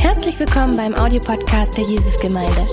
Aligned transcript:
Herzlich 0.00 0.40
willkommen 0.40 0.76
beim 0.76 0.92
Audiopodcast 0.94 1.76
der 1.76 1.84
Jesusgemeinde. 1.84 2.66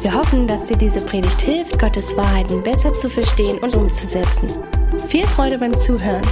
Wir 0.00 0.14
hoffen, 0.14 0.46
dass 0.46 0.66
dir 0.66 0.76
diese 0.76 1.04
Predigt 1.04 1.40
hilft, 1.40 1.76
Gottes 1.80 2.16
Wahrheiten 2.16 2.62
besser 2.62 2.92
zu 2.92 3.08
verstehen 3.08 3.58
und 3.58 3.74
umzusetzen. 3.74 4.48
Viel 5.08 5.26
Freude 5.26 5.58
beim 5.58 5.76
Zuhören. 5.76 6.22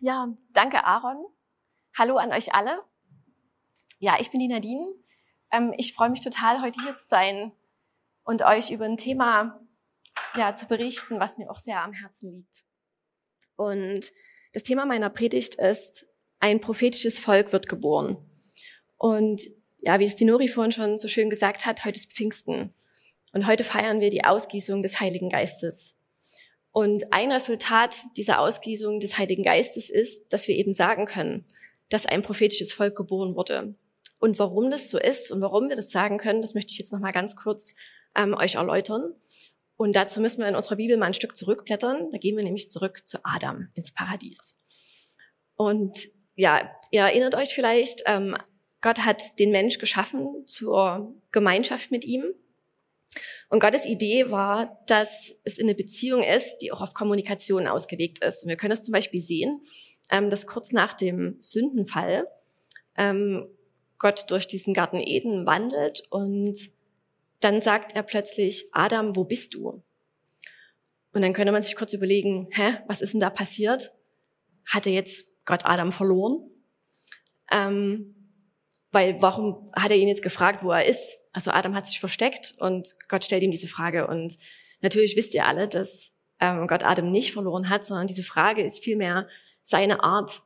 Ja, 0.00 0.28
danke 0.54 0.82
Aaron. 0.84 1.26
Hallo 1.94 2.16
an 2.16 2.32
euch 2.32 2.54
alle. 2.54 2.82
Ja, 3.98 4.16
ich 4.18 4.30
bin 4.30 4.40
die 4.40 4.48
Nadine. 4.48 4.86
Ähm, 5.50 5.74
ich 5.76 5.92
freue 5.92 6.08
mich 6.08 6.20
total, 6.20 6.62
heute 6.62 6.80
hier 6.80 6.94
zu 6.94 7.06
sein 7.06 7.52
und 8.24 8.40
euch 8.42 8.70
über 8.70 8.86
ein 8.86 8.96
Thema 8.96 9.61
ja, 10.36 10.54
zu 10.54 10.66
berichten, 10.66 11.20
was 11.20 11.38
mir 11.38 11.50
auch 11.50 11.58
sehr 11.58 11.82
am 11.82 11.92
Herzen 11.92 12.32
liegt. 12.32 12.64
Und 13.56 14.12
das 14.52 14.62
Thema 14.62 14.86
meiner 14.86 15.10
Predigt 15.10 15.56
ist, 15.56 16.06
ein 16.40 16.60
prophetisches 16.60 17.18
Volk 17.18 17.52
wird 17.52 17.68
geboren. 17.68 18.16
Und 18.98 19.42
ja, 19.80 19.98
wie 19.98 20.04
es 20.04 20.16
die 20.16 20.24
Nori 20.24 20.48
vorhin 20.48 20.72
schon 20.72 20.98
so 20.98 21.08
schön 21.08 21.30
gesagt 21.30 21.66
hat, 21.66 21.84
heute 21.84 21.98
ist 21.98 22.12
Pfingsten. 22.12 22.74
Und 23.32 23.46
heute 23.46 23.64
feiern 23.64 24.00
wir 24.00 24.10
die 24.10 24.24
Ausgießung 24.24 24.82
des 24.82 25.00
Heiligen 25.00 25.30
Geistes. 25.30 25.94
Und 26.70 27.12
ein 27.12 27.30
Resultat 27.30 27.94
dieser 28.16 28.40
Ausgießung 28.40 29.00
des 29.00 29.18
Heiligen 29.18 29.42
Geistes 29.42 29.90
ist, 29.90 30.32
dass 30.32 30.48
wir 30.48 30.56
eben 30.56 30.74
sagen 30.74 31.06
können, 31.06 31.44
dass 31.88 32.06
ein 32.06 32.22
prophetisches 32.22 32.72
Volk 32.72 32.96
geboren 32.96 33.34
wurde. 33.34 33.74
Und 34.18 34.38
warum 34.38 34.70
das 34.70 34.90
so 34.90 34.98
ist 34.98 35.30
und 35.30 35.40
warum 35.40 35.68
wir 35.68 35.76
das 35.76 35.90
sagen 35.90 36.16
können, 36.18 36.42
das 36.42 36.54
möchte 36.54 36.72
ich 36.72 36.78
jetzt 36.78 36.92
noch 36.92 37.00
mal 37.00 37.12
ganz 37.12 37.36
kurz 37.36 37.74
ähm, 38.14 38.34
euch 38.34 38.54
erläutern. 38.54 39.14
Und 39.76 39.96
dazu 39.96 40.20
müssen 40.20 40.40
wir 40.40 40.48
in 40.48 40.54
unserer 40.56 40.76
Bibel 40.76 40.96
mal 40.96 41.06
ein 41.06 41.14
Stück 41.14 41.36
zurückblättern. 41.36 42.10
Da 42.10 42.18
gehen 42.18 42.36
wir 42.36 42.44
nämlich 42.44 42.70
zurück 42.70 43.02
zu 43.06 43.18
Adam 43.24 43.68
ins 43.74 43.92
Paradies. 43.92 44.56
Und 45.56 46.08
ja, 46.34 46.70
ihr 46.90 47.02
erinnert 47.02 47.34
euch 47.34 47.54
vielleicht, 47.54 48.02
ähm, 48.06 48.36
Gott 48.80 48.98
hat 48.98 49.38
den 49.38 49.50
Mensch 49.50 49.78
geschaffen 49.78 50.46
zur 50.46 51.14
Gemeinschaft 51.30 51.90
mit 51.90 52.04
ihm. 52.04 52.24
Und 53.48 53.60
Gottes 53.60 53.84
Idee 53.84 54.30
war, 54.30 54.82
dass 54.86 55.34
es 55.44 55.58
eine 55.60 55.74
Beziehung 55.74 56.22
ist, 56.22 56.58
die 56.58 56.72
auch 56.72 56.80
auf 56.80 56.94
Kommunikation 56.94 57.66
ausgelegt 57.66 58.24
ist. 58.24 58.42
Und 58.42 58.48
wir 58.48 58.56
können 58.56 58.72
es 58.72 58.82
zum 58.82 58.92
Beispiel 58.92 59.20
sehen, 59.20 59.60
ähm, 60.10 60.30
dass 60.30 60.46
kurz 60.46 60.72
nach 60.72 60.94
dem 60.94 61.36
Sündenfall 61.40 62.26
ähm, 62.96 63.46
Gott 63.98 64.24
durch 64.30 64.48
diesen 64.48 64.74
Garten 64.74 64.98
Eden 64.98 65.46
wandelt 65.46 66.04
und 66.10 66.56
dann 67.44 67.60
sagt 67.60 67.94
er 67.94 68.02
plötzlich, 68.02 68.66
Adam, 68.72 69.16
wo 69.16 69.24
bist 69.24 69.54
du? 69.54 69.82
Und 71.12 71.22
dann 71.22 71.32
könnte 71.32 71.52
man 71.52 71.62
sich 71.62 71.76
kurz 71.76 71.92
überlegen, 71.92 72.48
hä, 72.52 72.78
was 72.88 73.02
ist 73.02 73.12
denn 73.12 73.20
da 73.20 73.30
passiert? 73.30 73.92
Hat 74.66 74.86
er 74.86 74.92
jetzt 74.92 75.26
Gott 75.44 75.64
Adam 75.64 75.92
verloren? 75.92 76.48
Ähm, 77.50 78.14
weil 78.90 79.20
warum 79.20 79.70
hat 79.74 79.90
er 79.90 79.96
ihn 79.96 80.08
jetzt 80.08 80.22
gefragt, 80.22 80.62
wo 80.62 80.70
er 80.70 80.86
ist? 80.86 81.18
Also 81.32 81.50
Adam 81.50 81.74
hat 81.74 81.86
sich 81.86 82.00
versteckt 82.00 82.54
und 82.58 82.94
Gott 83.08 83.24
stellt 83.24 83.42
ihm 83.42 83.50
diese 83.50 83.68
Frage. 83.68 84.06
Und 84.06 84.36
natürlich 84.80 85.16
wisst 85.16 85.34
ihr 85.34 85.46
alle, 85.46 85.68
dass 85.68 86.12
ähm, 86.40 86.66
Gott 86.66 86.82
Adam 86.82 87.10
nicht 87.10 87.32
verloren 87.32 87.68
hat, 87.68 87.84
sondern 87.84 88.06
diese 88.06 88.22
Frage 88.22 88.62
ist 88.62 88.82
vielmehr 88.82 89.28
seine 89.62 90.02
Art, 90.02 90.42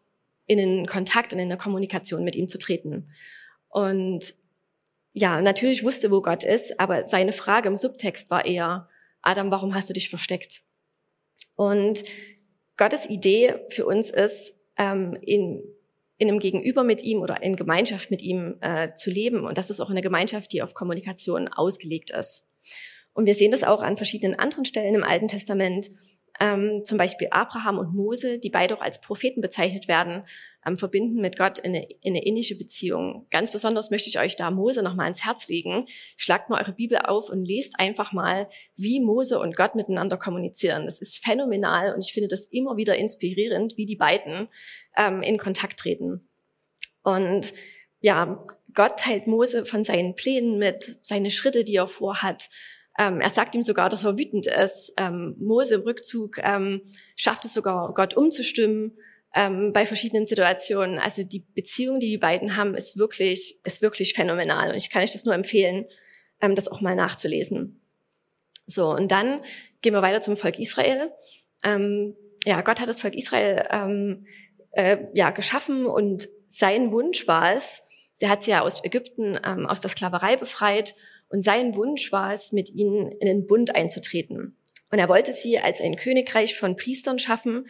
in 0.47 0.59
den 0.59 0.87
Kontakt 0.87 1.33
und 1.33 1.41
in 1.41 1.49
der 1.49 1.59
Kommunikation 1.59 2.23
mit 2.23 2.37
ihm 2.37 2.49
zu 2.49 2.59
treten. 2.59 3.11
Und 3.69 4.35
ja, 5.19 5.41
natürlich 5.41 5.83
wusste, 5.83 6.11
wo 6.11 6.21
Gott 6.21 6.45
ist, 6.45 6.79
aber 6.79 7.07
seine 7.07 7.33
Frage 7.33 7.71
im 7.71 7.79
Subtext 7.79 8.29
war 8.29 8.45
eher, 8.45 8.87
Adam, 9.23 9.51
warum 9.51 9.75
hast 9.75 9.89
du 9.89 9.95
dich 9.95 10.11
versteckt? 10.11 10.63
Und 11.55 12.05
Gottes 12.77 13.09
Idee 13.09 13.55
für 13.71 13.87
uns 13.87 14.11
ist, 14.11 14.55
ähm, 14.77 15.17
in, 15.23 15.63
in 16.19 16.29
einem 16.29 16.39
Gegenüber 16.39 16.85
mit 16.85 17.03
ihm 17.03 17.23
oder 17.23 17.43
in 17.43 17.57
Gemeinschaft 17.57 18.11
mit 18.11 18.21
ihm 18.21 18.59
äh, 18.61 18.93
zu 18.93 19.09
leben. 19.09 19.47
Und 19.47 19.57
das 19.57 19.71
ist 19.71 19.81
auch 19.81 19.89
eine 19.89 20.03
Gemeinschaft, 20.03 20.53
die 20.53 20.61
auf 20.61 20.75
Kommunikation 20.75 21.49
ausgelegt 21.49 22.11
ist. 22.11 22.45
Und 23.15 23.25
wir 23.25 23.35
sehen 23.35 23.53
das 23.53 23.65
auch 23.65 23.81
an 23.81 23.97
verschiedenen 23.97 24.39
anderen 24.39 24.67
Stellen 24.67 24.95
im 24.95 25.03
Alten 25.03 25.29
Testament, 25.29 25.89
ähm, 26.41 26.83
zum 26.85 26.99
Beispiel 26.99 27.29
Abraham 27.31 27.79
und 27.79 27.95
Mose, 27.95 28.39
die 28.39 28.51
beide 28.51 28.77
auch 28.77 28.81
als 28.81 29.01
Propheten 29.01 29.41
bezeichnet 29.41 29.89
werden, 29.89 30.25
ähm, 30.67 30.77
verbinden 30.77 31.21
mit 31.21 31.39
Gott 31.39 31.59
in 31.59 31.75
eine, 31.75 31.89
in 32.03 32.15
eine 32.15 32.25
innische 32.25 32.59
Beziehung. 32.59 33.27
Ganz 33.31 33.53
besonders 33.53 33.91
möchte 33.91 34.09
ich 34.09 34.19
euch 34.19 34.37
da 34.37 34.51
Mose 34.51 34.83
nochmal 34.83 35.09
ins 35.09 35.25
Herz 35.25 35.49
legen. 35.49 35.87
Schlagt 36.17 36.51
mal 36.51 36.61
eure 36.61 36.73
Bibel 36.73 36.99
auf 36.99 37.31
und 37.31 37.45
lest 37.45 37.79
einfach 37.79 38.13
mal, 38.13 38.49
wie 38.77 39.01
Mose 39.01 39.39
und 39.39 39.57
Gott 39.57 39.75
miteinander 39.75 40.17
kommunizieren. 40.17 40.85
Das 40.85 41.01
ist 41.01 41.25
phänomenal 41.25 41.95
und 41.95 42.05
ich 42.05 42.13
finde 42.13 42.29
das 42.29 42.47
immer 42.47 42.77
wieder 42.77 42.97
inspirierend, 42.97 43.77
wie 43.77 43.87
die 43.87 43.97
beiden 43.97 44.49
ähm, 44.97 45.23
in 45.23 45.39
Kontakt 45.39 45.79
treten. 45.79 46.29
Und 47.03 47.53
ja, 48.01 48.45
Gott 48.75 48.99
teilt 48.99 49.27
Mose 49.27 49.65
von 49.65 49.85
seinen 49.85 50.15
Plänen 50.15 50.59
mit, 50.59 50.99
seine 51.03 51.31
Schritte, 51.31 51.65
die 51.65 51.77
er 51.77 51.89
vorhat, 51.89 52.51
ähm, 52.99 53.21
er 53.21 53.31
sagt 53.31 53.55
ihm 53.55 53.63
sogar, 53.63 53.89
dass 53.89 54.05
er 54.05 54.19
wütend 54.19 54.47
ist. 54.47 54.93
Ähm, 54.97 55.37
Mose 55.39 55.77
im 55.77 55.81
Rückzug 55.83 56.39
ähm, 56.39 56.83
schafft 57.17 57.45
es 57.45 57.55
sogar, 57.55 57.93
Gott 57.95 58.15
umzustimmen 58.15 58.97
ähm, 59.35 59.73
bei 59.73 59.87
verschiedenen 59.87 60.27
Situationen. 60.27 60.99
Also 60.99 61.23
die 61.23 61.45
Beziehung, 61.55 62.01
die 62.01 62.09
die 62.09 62.19
beiden 62.19 62.57
haben, 62.57 62.75
ist 62.75 62.99
wirklich, 62.99 63.61
ist 63.65 63.83
wirklich 63.83 64.15
phänomenal. 64.15 64.71
Und 64.71 64.77
ich 64.77 64.91
kann 64.91 65.03
euch 65.03 65.13
das 65.13 65.25
nur 65.25 65.35
empfehlen, 65.35 65.87
ähm, 66.41 66.55
das 66.55 66.69
auch 66.69 66.81
mal 66.81 66.97
nachzulesen. 66.97 67.81
So, 68.67 68.91
und 68.91 69.13
dann 69.13 69.41
gehen 69.83 69.93
wir 69.93 70.03
weiter 70.03 70.23
zum 70.23 70.37
Volk 70.37 70.59
Israel. 70.59 71.13
Ähm, 71.63 72.17
ja, 72.45 72.63
Gott 72.63 72.81
hat 72.81 72.89
das 72.89 73.01
Volk 73.01 73.15
Israel 73.15 74.25
äh, 74.77 74.99
ja, 75.15 75.31
geschaffen 75.31 75.87
und 75.87 76.29
sein 76.49 76.93
Wunsch 76.93 77.27
war 77.27 77.55
es, 77.55 77.83
der 78.21 78.29
hat 78.29 78.43
sie 78.43 78.53
ja 78.53 78.61
aus 78.61 78.85
Ägypten, 78.85 79.39
ähm, 79.45 79.67
aus 79.67 79.81
der 79.81 79.91
Sklaverei 79.91 80.37
befreit 80.37 80.95
und 81.29 81.43
sein 81.43 81.75
Wunsch 81.75 82.13
war 82.13 82.33
es, 82.33 82.53
mit 82.53 82.71
ihnen 82.71 83.11
in 83.13 83.27
den 83.27 83.47
Bund 83.47 83.75
einzutreten. 83.75 84.57
Und 84.91 84.99
er 84.99 85.09
wollte 85.09 85.33
sie 85.33 85.59
als 85.59 85.81
ein 85.81 85.97
Königreich 85.97 86.57
von 86.57 86.77
Priestern 86.77 87.19
schaffen. 87.19 87.67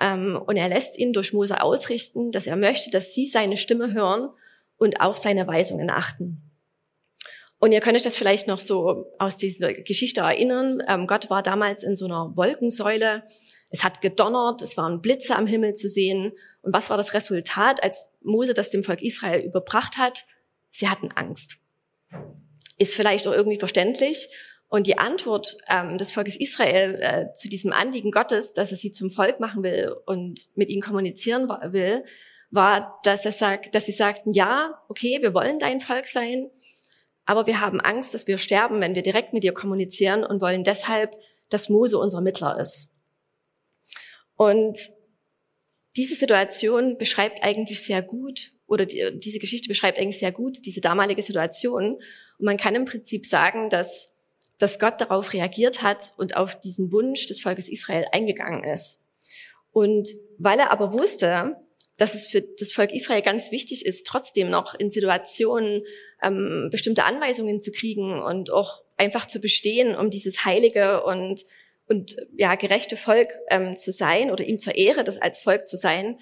Ähm, 0.00 0.40
und 0.46 0.56
er 0.56 0.68
lässt 0.68 0.98
ihnen 0.98 1.12
durch 1.12 1.32
Mose 1.32 1.60
ausrichten, 1.60 2.30
dass 2.30 2.46
er 2.46 2.56
möchte, 2.56 2.90
dass 2.90 3.12
sie 3.14 3.26
seine 3.26 3.56
Stimme 3.56 3.92
hören 3.92 4.30
und 4.76 5.00
auf 5.00 5.18
seine 5.18 5.46
Weisungen 5.46 5.90
achten. 5.90 6.42
Und 7.58 7.72
ihr 7.72 7.80
könnt 7.80 7.96
euch 7.96 8.02
das 8.02 8.16
vielleicht 8.16 8.46
noch 8.46 8.58
so 8.58 9.12
aus 9.18 9.36
dieser 9.36 9.72
Geschichte 9.72 10.22
erinnern. 10.22 10.82
Ähm, 10.86 11.06
Gott 11.06 11.28
war 11.28 11.42
damals 11.42 11.82
in 11.82 11.96
so 11.96 12.06
einer 12.06 12.34
Wolkensäule. 12.36 13.24
Es 13.68 13.84
hat 13.84 14.00
gedonnert, 14.00 14.62
es 14.62 14.76
waren 14.76 15.02
Blitze 15.02 15.36
am 15.36 15.46
Himmel 15.46 15.74
zu 15.74 15.88
sehen. 15.88 16.32
Und 16.62 16.72
was 16.72 16.88
war 16.88 16.96
das 16.96 17.12
Resultat, 17.12 17.82
als 17.82 18.06
Mose 18.22 18.54
das 18.54 18.70
dem 18.70 18.82
Volk 18.82 19.02
Israel 19.02 19.44
überbracht 19.44 19.98
hat? 19.98 20.24
Sie 20.70 20.88
hatten 20.88 21.10
Angst 21.14 21.58
ist 22.80 22.94
vielleicht 22.94 23.28
auch 23.28 23.32
irgendwie 23.32 23.58
verständlich. 23.58 24.28
Und 24.68 24.86
die 24.86 24.98
Antwort 24.98 25.58
ähm, 25.68 25.98
des 25.98 26.12
Volkes 26.12 26.36
Israel 26.36 26.98
äh, 27.00 27.32
zu 27.34 27.48
diesem 27.48 27.72
Anliegen 27.72 28.10
Gottes, 28.10 28.52
dass 28.52 28.70
er 28.70 28.76
sie 28.76 28.90
zum 28.90 29.10
Volk 29.10 29.38
machen 29.38 29.62
will 29.62 29.94
und 30.06 30.48
mit 30.54 30.70
ihnen 30.70 30.80
kommunizieren 30.80 31.48
will, 31.72 32.04
war, 32.50 33.00
dass 33.02 33.24
er 33.24 33.32
sagt, 33.32 33.74
dass 33.74 33.86
sie 33.86 33.92
sagten, 33.92 34.32
ja, 34.32 34.80
okay, 34.88 35.18
wir 35.20 35.34
wollen 35.34 35.58
dein 35.58 35.80
Volk 35.80 36.06
sein, 36.06 36.50
aber 37.26 37.46
wir 37.46 37.60
haben 37.60 37.80
Angst, 37.80 38.14
dass 38.14 38.26
wir 38.26 38.38
sterben, 38.38 38.80
wenn 38.80 38.94
wir 38.94 39.02
direkt 39.02 39.32
mit 39.32 39.42
dir 39.42 39.52
kommunizieren 39.52 40.24
und 40.24 40.40
wollen 40.40 40.64
deshalb, 40.64 41.16
dass 41.48 41.68
Mose 41.68 41.98
unser 41.98 42.20
Mittler 42.20 42.58
ist. 42.58 42.88
Und 44.36 44.78
diese 45.96 46.14
Situation 46.14 46.96
beschreibt 46.96 47.42
eigentlich 47.42 47.84
sehr 47.84 48.02
gut, 48.02 48.52
oder 48.66 48.86
die, 48.86 49.18
diese 49.18 49.40
Geschichte 49.40 49.68
beschreibt 49.68 49.98
eigentlich 49.98 50.18
sehr 50.18 50.32
gut 50.32 50.64
diese 50.64 50.80
damalige 50.80 51.22
Situation. 51.22 51.98
Und 52.40 52.46
man 52.46 52.56
kann 52.56 52.74
im 52.74 52.86
Prinzip 52.86 53.26
sagen, 53.26 53.68
dass, 53.68 54.10
dass 54.58 54.78
Gott 54.78 55.00
darauf 55.00 55.34
reagiert 55.34 55.82
hat 55.82 56.14
und 56.16 56.36
auf 56.36 56.58
diesen 56.58 56.90
Wunsch 56.90 57.26
des 57.26 57.40
Volkes 57.40 57.68
Israel 57.68 58.06
eingegangen 58.12 58.64
ist. 58.64 58.98
Und 59.72 60.08
weil 60.38 60.58
er 60.58 60.72
aber 60.72 60.92
wusste, 60.92 61.56
dass 61.98 62.14
es 62.14 62.26
für 62.26 62.40
das 62.40 62.72
Volk 62.72 62.92
Israel 62.92 63.20
ganz 63.20 63.52
wichtig 63.52 63.84
ist, 63.84 64.06
trotzdem 64.06 64.48
noch 64.48 64.74
in 64.74 64.90
Situationen 64.90 65.84
ähm, 66.22 66.68
bestimmte 66.70 67.04
Anweisungen 67.04 67.60
zu 67.60 67.70
kriegen 67.72 68.22
und 68.22 68.50
auch 68.50 68.82
einfach 68.96 69.26
zu 69.26 69.38
bestehen, 69.38 69.94
um 69.94 70.08
dieses 70.08 70.44
heilige 70.46 71.04
und 71.04 71.44
und 71.86 72.16
ja 72.38 72.54
gerechte 72.54 72.96
Volk 72.96 73.28
ähm, 73.48 73.76
zu 73.76 73.90
sein 73.90 74.30
oder 74.30 74.44
ihm 74.44 74.60
zur 74.60 74.76
Ehre, 74.76 75.02
das 75.02 75.18
als 75.18 75.40
Volk 75.40 75.66
zu 75.66 75.76
sein, 75.76 76.18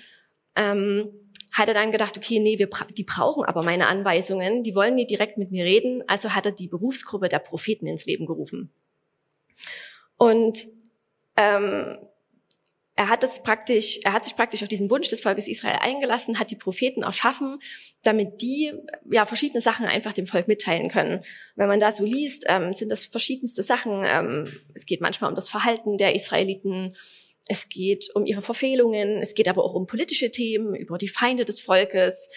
ähm, 0.59 1.11
hat 1.53 1.69
er 1.69 1.75
dann 1.75 1.93
gedacht, 1.93 2.17
okay, 2.17 2.41
nee, 2.41 2.59
wir, 2.59 2.69
die 2.97 3.05
brauchen 3.05 3.45
aber 3.45 3.63
meine 3.63 3.87
Anweisungen, 3.87 4.63
die 4.63 4.75
wollen 4.75 4.97
nie 4.97 5.07
direkt 5.07 5.39
mit 5.39 5.51
mir 5.51 5.65
reden, 5.65 6.03
also 6.07 6.35
hat 6.35 6.47
er 6.47 6.53
die 6.53 6.69
Berufsgruppe 6.69 7.29
der 7.29 7.39
Propheten 7.39 7.87
ins 7.87 8.05
Leben 8.05 8.27
gerufen. 8.27 8.71
Und 10.17 10.67
ähm, 11.37 11.99
er 12.97 13.09
hat 13.09 13.23
es 13.23 13.43
praktisch, 13.45 14.01
er 14.03 14.13
hat 14.13 14.25
sich 14.25 14.35
praktisch 14.35 14.63
auf 14.63 14.69
diesen 14.69 14.91
Wunsch 14.91 15.09
des 15.09 15.21
Volkes 15.21 15.47
Israel 15.47 15.79
eingelassen, 15.81 16.41
hat 16.41 16.51
die 16.51 16.57
Propheten 16.57 17.05
erschaffen, 17.05 17.61
damit 18.03 18.43
die 18.43 18.73
ja 19.09 19.25
verschiedene 19.25 19.61
Sachen 19.61 19.87
einfach 19.87 20.13
dem 20.13 20.27
Volk 20.27 20.49
mitteilen 20.49 20.89
können. 20.89 21.23
Wenn 21.55 21.69
man 21.69 21.79
da 21.79 21.93
so 21.93 22.05
liest, 22.05 22.45
ähm, 22.49 22.73
sind 22.73 22.89
das 22.89 23.07
verschiedenste 23.07 23.63
Sachen. 23.63 24.03
Ähm, 24.05 24.53
es 24.75 24.85
geht 24.85 25.01
manchmal 25.01 25.31
um 25.31 25.37
das 25.37 25.49
Verhalten 25.49 25.97
der 25.97 26.17
Israeliten, 26.17 26.97
es 27.49 27.69
geht 27.69 28.11
um 28.15 28.27
ihre 28.27 28.43
Verfehlungen, 28.43 29.19
es 29.21 29.35
geht 29.35 29.49
aber 29.49 29.65
auch 29.65 29.75
um 29.75 29.87
politische 29.87 30.31
Themen, 30.31 30.75
über 30.75 30.99
die 30.99 31.09
Feinde 31.09 31.45
des 31.45 31.61
Volkes. 31.61 32.29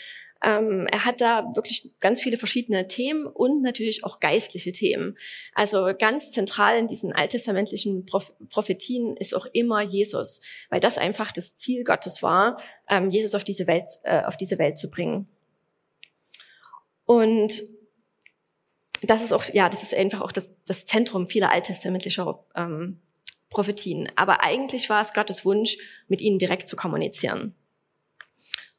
Ähm, 0.43 0.87
er 0.91 1.05
hat 1.05 1.21
da 1.21 1.51
wirklich 1.53 1.91
ganz 1.99 2.21
viele 2.21 2.37
verschiedene 2.37 2.87
Themen 2.87 3.27
und 3.27 3.61
natürlich 3.61 4.03
auch 4.03 4.19
geistliche 4.19 4.71
Themen. 4.71 5.17
Also 5.53 5.91
ganz 5.99 6.31
zentral 6.31 6.79
in 6.79 6.87
diesen 6.87 7.11
alttestamentlichen 7.13 8.05
Proph 8.05 8.33
Prophetien 8.49 9.15
ist 9.17 9.35
auch 9.35 9.45
immer 9.53 9.81
Jesus, 9.81 10.41
weil 10.69 10.79
das 10.79 10.97
einfach 10.97 11.31
das 11.31 11.57
Ziel 11.57 11.83
Gottes 11.83 12.23
war, 12.23 12.59
ähm, 12.89 13.11
Jesus 13.11 13.35
auf 13.35 13.43
diese 13.43 13.67
Welt, 13.67 13.99
äh, 14.03 14.23
auf 14.23 14.37
diese 14.37 14.57
Welt 14.57 14.79
zu 14.79 14.89
bringen. 14.89 15.27
Und 17.05 17.63
das 19.03 19.23
ist 19.23 19.33
auch, 19.33 19.43
ja, 19.53 19.69
das 19.69 19.83
ist 19.83 19.93
einfach 19.93 20.21
auch 20.21 20.31
das, 20.31 20.49
das 20.65 20.85
Zentrum 20.85 21.27
vieler 21.27 21.51
alttestamentlicher 21.51 22.43
ähm, 22.55 22.99
Prophetien. 23.51 24.09
Aber 24.15 24.41
eigentlich 24.41 24.89
war 24.89 25.01
es 25.01 25.13
Gottes 25.13 25.45
Wunsch, 25.45 25.77
mit 26.07 26.21
ihnen 26.21 26.39
direkt 26.39 26.67
zu 26.67 26.75
kommunizieren. 26.75 27.53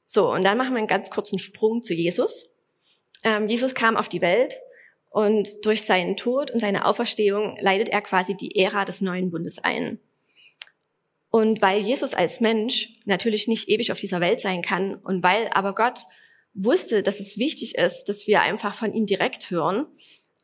So, 0.07 0.33
und 0.33 0.43
dann 0.43 0.59
machen 0.59 0.73
wir 0.73 0.79
einen 0.79 0.89
ganz 0.89 1.11
kurzen 1.11 1.39
Sprung 1.39 1.83
zu 1.83 1.95
Jesus. 1.95 2.51
Ähm, 3.23 3.47
Jesus 3.47 3.75
kam 3.75 3.97
auf 3.97 4.09
die 4.09 4.21
Welt 4.21 4.57
und 5.11 5.65
durch 5.65 5.83
seinen 5.83 6.17
Tod 6.17 6.51
und 6.51 6.59
seine 6.59 6.87
Auferstehung 6.87 7.57
leitet 7.61 7.91
er 7.91 8.03
quasi 8.03 8.35
die 8.35 8.57
Ära 8.57 8.85
des 8.85 9.01
neuen 9.01 9.31
Bundes 9.31 9.59
ein. 9.59 10.01
Und 11.31 11.63
weil 11.63 11.81
Jesus 11.81 12.13
als 12.13 12.41
Mensch 12.41 12.99
natürlich 13.05 13.49
nicht 13.49 13.69
ewig 13.69 13.93
auf 13.93 14.01
dieser 14.01 14.21
Welt 14.21 14.41
sein 14.41 14.61
kann 14.61 14.97
und 14.97 15.23
weil 15.23 15.49
aber 15.49 15.75
Gott 15.75 16.01
wusste, 16.55 17.03
dass 17.03 17.21
es 17.21 17.39
wichtig 17.39 17.77
ist, 17.77 18.05
dass 18.05 18.27
wir 18.27 18.43
einfach 18.43 18.75
von 18.75 18.93
ihm 18.93 19.07
direkt 19.07 19.51
hören, 19.51 19.87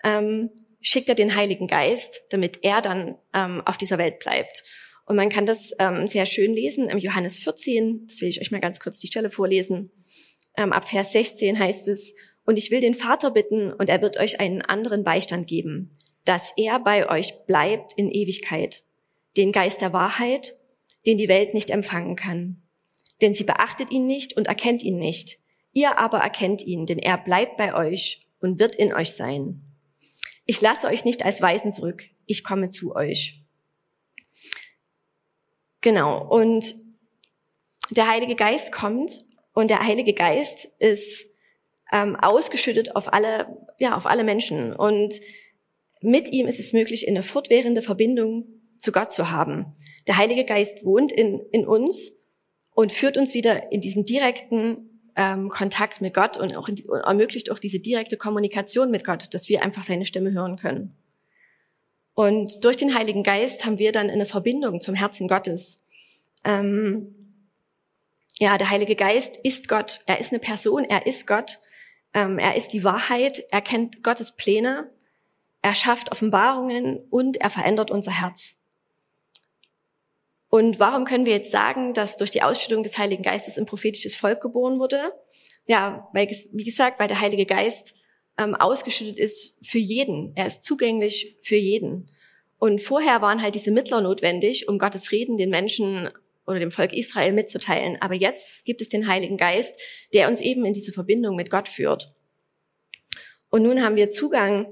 ähm, 0.02 0.50
schickt 0.80 1.08
er 1.08 1.14
den 1.14 1.34
Heiligen 1.34 1.66
Geist, 1.66 2.22
damit 2.30 2.60
er 2.62 2.80
dann 2.80 3.16
ähm, 3.34 3.62
auf 3.64 3.76
dieser 3.76 3.98
Welt 3.98 4.18
bleibt. 4.18 4.62
Und 5.06 5.16
man 5.16 5.30
kann 5.30 5.46
das 5.46 5.72
ähm, 5.78 6.06
sehr 6.06 6.26
schön 6.26 6.52
lesen 6.52 6.88
im 6.88 6.98
Johannes 6.98 7.38
14. 7.38 8.06
Das 8.06 8.20
will 8.20 8.28
ich 8.28 8.40
euch 8.40 8.50
mal 8.50 8.60
ganz 8.60 8.78
kurz 8.78 8.98
die 8.98 9.06
Stelle 9.06 9.30
vorlesen. 9.30 9.90
Ähm, 10.56 10.72
ab 10.72 10.88
Vers 10.88 11.12
16 11.12 11.58
heißt 11.58 11.88
es, 11.88 12.14
und 12.44 12.58
ich 12.58 12.70
will 12.70 12.80
den 12.80 12.94
Vater 12.94 13.30
bitten, 13.30 13.72
und 13.72 13.88
er 13.88 14.02
wird 14.02 14.18
euch 14.18 14.40
einen 14.40 14.62
anderen 14.62 15.04
Beistand 15.04 15.46
geben, 15.46 15.96
dass 16.24 16.52
er 16.56 16.80
bei 16.80 17.08
euch 17.08 17.44
bleibt 17.46 17.92
in 17.96 18.10
Ewigkeit, 18.10 18.84
den 19.36 19.52
Geist 19.52 19.80
der 19.80 19.92
Wahrheit, 19.92 20.56
den 21.06 21.16
die 21.16 21.28
Welt 21.28 21.54
nicht 21.54 21.70
empfangen 21.70 22.16
kann. 22.16 22.62
Denn 23.20 23.34
sie 23.34 23.44
beachtet 23.44 23.90
ihn 23.90 24.06
nicht 24.06 24.36
und 24.36 24.46
erkennt 24.46 24.82
ihn 24.82 24.98
nicht. 24.98 25.38
Ihr 25.72 25.98
aber 25.98 26.18
erkennt 26.18 26.64
ihn, 26.64 26.86
denn 26.86 26.98
er 26.98 27.18
bleibt 27.18 27.56
bei 27.56 27.74
euch 27.74 28.26
und 28.40 28.58
wird 28.58 28.74
in 28.74 28.92
euch 28.92 29.12
sein. 29.12 29.67
Ich 30.50 30.62
lasse 30.62 30.86
euch 30.86 31.04
nicht 31.04 31.26
als 31.26 31.42
Weisen 31.42 31.74
zurück, 31.74 32.04
ich 32.24 32.42
komme 32.42 32.70
zu 32.70 32.96
euch. 32.96 33.42
Genau. 35.82 36.26
Und 36.26 36.74
der 37.90 38.08
Heilige 38.08 38.34
Geist 38.34 38.72
kommt 38.72 39.26
und 39.52 39.68
der 39.68 39.86
Heilige 39.86 40.14
Geist 40.14 40.64
ist 40.78 41.26
ähm, 41.92 42.16
ausgeschüttet 42.16 42.96
auf 42.96 43.12
alle, 43.12 43.58
ja, 43.78 43.94
auf 43.94 44.06
alle 44.06 44.24
Menschen. 44.24 44.74
Und 44.74 45.20
mit 46.00 46.30
ihm 46.30 46.46
ist 46.46 46.60
es 46.60 46.72
möglich, 46.72 47.06
eine 47.06 47.22
fortwährende 47.22 47.82
Verbindung 47.82 48.46
zu 48.78 48.90
Gott 48.90 49.12
zu 49.12 49.30
haben. 49.30 49.76
Der 50.06 50.16
Heilige 50.16 50.46
Geist 50.46 50.82
wohnt 50.82 51.12
in, 51.12 51.40
in 51.52 51.66
uns 51.66 52.16
und 52.70 52.90
führt 52.90 53.18
uns 53.18 53.34
wieder 53.34 53.70
in 53.70 53.82
diesen 53.82 54.06
direkten 54.06 54.97
ähm, 55.18 55.48
Kontakt 55.48 56.00
mit 56.00 56.14
Gott 56.14 56.36
und, 56.38 56.56
auch 56.56 56.68
und 56.68 56.88
ermöglicht 56.88 57.50
auch 57.50 57.58
diese 57.58 57.80
direkte 57.80 58.16
Kommunikation 58.16 58.90
mit 58.90 59.04
Gott, 59.04 59.34
dass 59.34 59.48
wir 59.48 59.62
einfach 59.62 59.82
seine 59.82 60.06
Stimme 60.06 60.30
hören 60.32 60.56
können. 60.56 60.96
Und 62.14 62.64
durch 62.64 62.76
den 62.76 62.96
Heiligen 62.96 63.24
Geist 63.24 63.66
haben 63.66 63.80
wir 63.80 63.90
dann 63.90 64.10
eine 64.10 64.26
Verbindung 64.26 64.80
zum 64.80 64.94
Herzen 64.94 65.26
Gottes. 65.26 65.82
Ähm, 66.44 67.14
ja, 68.38 68.58
der 68.58 68.70
Heilige 68.70 68.94
Geist 68.94 69.36
ist 69.42 69.68
Gott. 69.68 70.00
Er 70.06 70.20
ist 70.20 70.32
eine 70.32 70.38
Person. 70.38 70.84
Er 70.84 71.06
ist 71.06 71.26
Gott. 71.26 71.58
Ähm, 72.14 72.38
er 72.38 72.54
ist 72.54 72.68
die 72.68 72.84
Wahrheit. 72.84 73.42
Er 73.50 73.60
kennt 73.60 74.04
Gottes 74.04 74.32
Pläne. 74.32 74.88
Er 75.62 75.74
schafft 75.74 76.12
Offenbarungen 76.12 76.98
und 77.10 77.38
er 77.38 77.50
verändert 77.50 77.90
unser 77.90 78.12
Herz. 78.12 78.57
Und 80.50 80.80
warum 80.80 81.04
können 81.04 81.26
wir 81.26 81.34
jetzt 81.34 81.52
sagen, 81.52 81.92
dass 81.92 82.16
durch 82.16 82.30
die 82.30 82.42
Ausschüttung 82.42 82.82
des 82.82 82.96
Heiligen 82.96 83.22
Geistes 83.22 83.58
ein 83.58 83.66
prophetisches 83.66 84.16
Volk 84.16 84.40
geboren 84.40 84.78
wurde? 84.78 85.12
Ja, 85.66 86.08
weil, 86.14 86.28
wie 86.52 86.64
gesagt, 86.64 86.98
weil 86.98 87.08
der 87.08 87.20
Heilige 87.20 87.44
Geist 87.44 87.94
ähm, 88.38 88.54
ausgeschüttet 88.54 89.18
ist 89.18 89.56
für 89.62 89.78
jeden. 89.78 90.32
Er 90.36 90.46
ist 90.46 90.62
zugänglich 90.62 91.36
für 91.42 91.56
jeden. 91.56 92.06
Und 92.58 92.80
vorher 92.80 93.20
waren 93.20 93.42
halt 93.42 93.54
diese 93.54 93.70
Mittler 93.70 94.00
notwendig, 94.00 94.68
um 94.68 94.78
Gottes 94.78 95.12
Reden 95.12 95.36
den 95.36 95.50
Menschen 95.50 96.08
oder 96.46 96.58
dem 96.58 96.70
Volk 96.70 96.94
Israel 96.94 97.32
mitzuteilen. 97.32 97.98
Aber 98.00 98.14
jetzt 98.14 98.64
gibt 98.64 98.80
es 98.80 98.88
den 98.88 99.06
Heiligen 99.06 99.36
Geist, 99.36 99.78
der 100.14 100.28
uns 100.28 100.40
eben 100.40 100.64
in 100.64 100.72
diese 100.72 100.92
Verbindung 100.92 101.36
mit 101.36 101.50
Gott 101.50 101.68
führt. 101.68 102.14
Und 103.50 103.62
nun 103.62 103.82
haben 103.82 103.96
wir 103.96 104.10
Zugang 104.10 104.66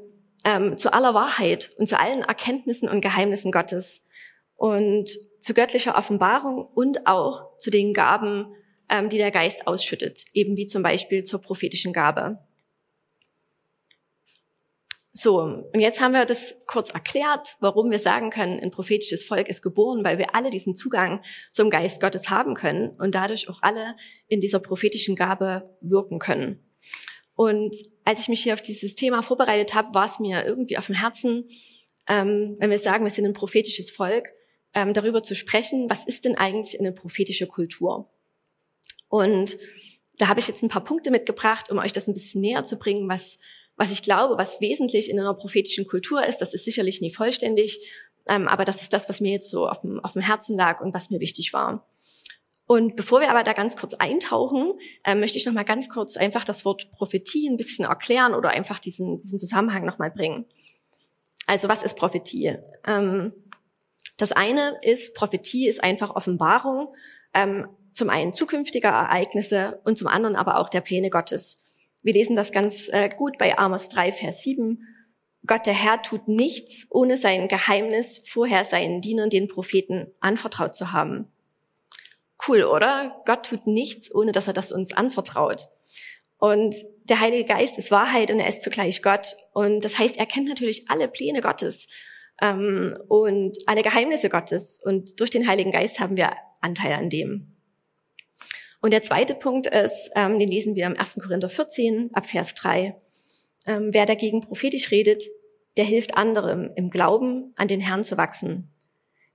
ähm, 0.44 0.78
zu 0.78 0.92
aller 0.92 1.12
Wahrheit 1.12 1.72
und 1.76 1.88
zu 1.88 1.98
allen 1.98 2.22
Erkenntnissen 2.22 2.88
und 2.88 3.02
Geheimnissen 3.02 3.52
Gottes 3.52 4.02
und 4.56 5.10
zu 5.46 5.54
göttlicher 5.54 5.96
Offenbarung 5.96 6.66
und 6.74 7.06
auch 7.06 7.56
zu 7.58 7.70
den 7.70 7.92
Gaben, 7.94 8.52
ähm, 8.88 9.08
die 9.08 9.16
der 9.16 9.30
Geist 9.30 9.68
ausschüttet, 9.68 10.24
eben 10.32 10.56
wie 10.56 10.66
zum 10.66 10.82
Beispiel 10.82 11.22
zur 11.22 11.40
prophetischen 11.40 11.92
Gabe. 11.92 12.40
So, 15.12 15.40
und 15.40 15.78
jetzt 15.78 16.00
haben 16.00 16.14
wir 16.14 16.24
das 16.24 16.56
kurz 16.66 16.90
erklärt, 16.90 17.56
warum 17.60 17.92
wir 17.92 18.00
sagen 18.00 18.30
können, 18.30 18.58
ein 18.58 18.72
prophetisches 18.72 19.22
Volk 19.22 19.48
ist 19.48 19.62
geboren, 19.62 20.02
weil 20.02 20.18
wir 20.18 20.34
alle 20.34 20.50
diesen 20.50 20.74
Zugang 20.74 21.22
zum 21.52 21.70
Geist 21.70 22.00
Gottes 22.00 22.28
haben 22.28 22.54
können 22.54 22.90
und 22.98 23.14
dadurch 23.14 23.48
auch 23.48 23.62
alle 23.62 23.94
in 24.26 24.40
dieser 24.40 24.58
prophetischen 24.58 25.14
Gabe 25.14 25.70
wirken 25.80 26.18
können. 26.18 26.68
Und 27.36 27.76
als 28.04 28.22
ich 28.22 28.28
mich 28.28 28.42
hier 28.42 28.54
auf 28.54 28.62
dieses 28.62 28.96
Thema 28.96 29.22
vorbereitet 29.22 29.74
habe, 29.74 29.94
war 29.94 30.06
es 30.06 30.18
mir 30.18 30.44
irgendwie 30.44 30.76
auf 30.76 30.86
dem 30.86 30.96
Herzen, 30.96 31.48
ähm, 32.08 32.56
wenn 32.58 32.70
wir 32.70 32.80
sagen, 32.80 33.04
wir 33.04 33.12
sind 33.12 33.26
ein 33.26 33.32
prophetisches 33.32 33.92
Volk, 33.92 34.26
ähm, 34.76 34.92
darüber 34.92 35.24
zu 35.24 35.34
sprechen, 35.34 35.90
was 35.90 36.06
ist 36.06 36.24
denn 36.24 36.36
eigentlich 36.36 36.78
eine 36.78 36.92
prophetische 36.92 37.48
Kultur? 37.48 38.08
Und 39.08 39.56
da 40.18 40.28
habe 40.28 40.38
ich 40.38 40.46
jetzt 40.46 40.62
ein 40.62 40.68
paar 40.68 40.84
Punkte 40.84 41.10
mitgebracht, 41.10 41.70
um 41.70 41.78
euch 41.78 41.92
das 41.92 42.06
ein 42.06 42.14
bisschen 42.14 42.40
näher 42.40 42.62
zu 42.62 42.76
bringen, 42.76 43.08
was 43.08 43.38
was 43.76 43.92
ich 43.92 44.02
glaube, 44.02 44.38
was 44.38 44.60
wesentlich 44.60 45.10
in 45.10 45.20
einer 45.20 45.34
prophetischen 45.34 45.86
Kultur 45.86 46.26
ist, 46.26 46.38
das 46.38 46.54
ist 46.54 46.64
sicherlich 46.64 47.00
nie 47.00 47.10
vollständig, 47.10 47.78
ähm, 48.28 48.48
aber 48.48 48.64
das 48.64 48.82
ist 48.82 48.92
das, 48.92 49.08
was 49.08 49.20
mir 49.20 49.32
jetzt 49.32 49.50
so 49.50 49.68
auf 49.68 49.82
dem, 49.82 50.00
auf 50.00 50.14
dem 50.14 50.22
Herzen 50.22 50.56
lag 50.56 50.80
und 50.80 50.94
was 50.94 51.10
mir 51.10 51.20
wichtig 51.20 51.52
war. 51.52 51.86
Und 52.66 52.96
bevor 52.96 53.20
wir 53.20 53.30
aber 53.30 53.44
da 53.44 53.52
ganz 53.52 53.76
kurz 53.76 53.94
eintauchen, 53.94 54.72
äh, 55.04 55.14
möchte 55.14 55.38
ich 55.38 55.46
noch 55.46 55.52
mal 55.52 55.64
ganz 55.64 55.88
kurz 55.88 56.16
einfach 56.16 56.44
das 56.44 56.64
Wort 56.64 56.90
Prophetie 56.90 57.48
ein 57.48 57.56
bisschen 57.56 57.84
erklären 57.84 58.34
oder 58.34 58.50
einfach 58.50 58.80
diesen, 58.80 59.20
diesen 59.20 59.38
Zusammenhang 59.38 59.84
noch 59.84 59.98
mal 59.98 60.10
bringen. 60.10 60.46
Also 61.46 61.68
was 61.68 61.84
ist 61.84 61.96
Prophetie? 61.96 62.56
Ähm, 62.84 63.32
das 64.16 64.32
eine 64.32 64.78
ist, 64.82 65.14
Prophetie 65.14 65.68
ist 65.68 65.82
einfach 65.82 66.14
Offenbarung, 66.14 66.94
ähm, 67.34 67.68
zum 67.92 68.10
einen 68.10 68.34
zukünftiger 68.34 68.90
Ereignisse 68.90 69.80
und 69.84 69.98
zum 69.98 70.06
anderen 70.06 70.36
aber 70.36 70.58
auch 70.58 70.68
der 70.68 70.80
Pläne 70.80 71.10
Gottes. 71.10 71.62
Wir 72.02 72.12
lesen 72.12 72.36
das 72.36 72.52
ganz 72.52 72.88
äh, 72.88 73.08
gut 73.08 73.38
bei 73.38 73.58
Amos 73.58 73.88
3, 73.88 74.12
Vers 74.12 74.42
7. 74.42 74.86
Gott 75.46 75.66
der 75.66 75.74
Herr 75.74 76.02
tut 76.02 76.28
nichts, 76.28 76.86
ohne 76.90 77.16
sein 77.16 77.48
Geheimnis 77.48 78.22
vorher 78.24 78.64
seinen 78.64 79.00
Dienern, 79.00 79.30
den 79.30 79.48
Propheten, 79.48 80.12
anvertraut 80.20 80.74
zu 80.74 80.92
haben. 80.92 81.30
Cool, 82.46 82.64
oder? 82.64 83.22
Gott 83.24 83.46
tut 83.46 83.66
nichts, 83.66 84.14
ohne 84.14 84.32
dass 84.32 84.46
er 84.46 84.52
das 84.52 84.72
uns 84.72 84.92
anvertraut. 84.92 85.68
Und 86.38 86.76
der 87.04 87.20
Heilige 87.20 87.44
Geist 87.44 87.78
ist 87.78 87.90
Wahrheit 87.90 88.30
und 88.30 88.40
er 88.40 88.48
ist 88.48 88.62
zugleich 88.62 89.02
Gott. 89.02 89.36
Und 89.52 89.84
das 89.84 89.98
heißt, 89.98 90.18
er 90.18 90.26
kennt 90.26 90.48
natürlich 90.48 90.90
alle 90.90 91.08
Pläne 91.08 91.40
Gottes 91.40 91.86
ähm, 92.40 92.96
und 93.08 93.56
alle 93.66 93.82
Geheimnisse 93.82 94.28
Gottes. 94.28 94.80
Und 94.82 95.20
durch 95.20 95.30
den 95.30 95.46
Heiligen 95.46 95.72
Geist 95.72 96.00
haben 96.00 96.16
wir 96.16 96.32
Anteil 96.60 96.92
an 96.92 97.08
dem. 97.08 97.56
Und 98.80 98.92
der 98.92 99.02
zweite 99.02 99.34
Punkt 99.34 99.66
ist, 99.66 100.10
ähm, 100.14 100.38
den 100.38 100.48
lesen 100.48 100.74
wir 100.74 100.86
im 100.86 100.96
1. 100.96 101.18
Korinther 101.22 101.48
14 101.48 102.10
ab 102.12 102.26
Vers 102.26 102.54
3. 102.54 102.94
Ähm, 103.66 103.88
wer 103.92 104.06
dagegen 104.06 104.42
prophetisch 104.42 104.90
redet, 104.90 105.24
der 105.76 105.84
hilft 105.84 106.16
anderem 106.16 106.70
im 106.76 106.90
Glauben 106.90 107.52
an 107.56 107.68
den 107.68 107.80
Herrn 107.80 108.04
zu 108.04 108.16
wachsen. 108.16 108.70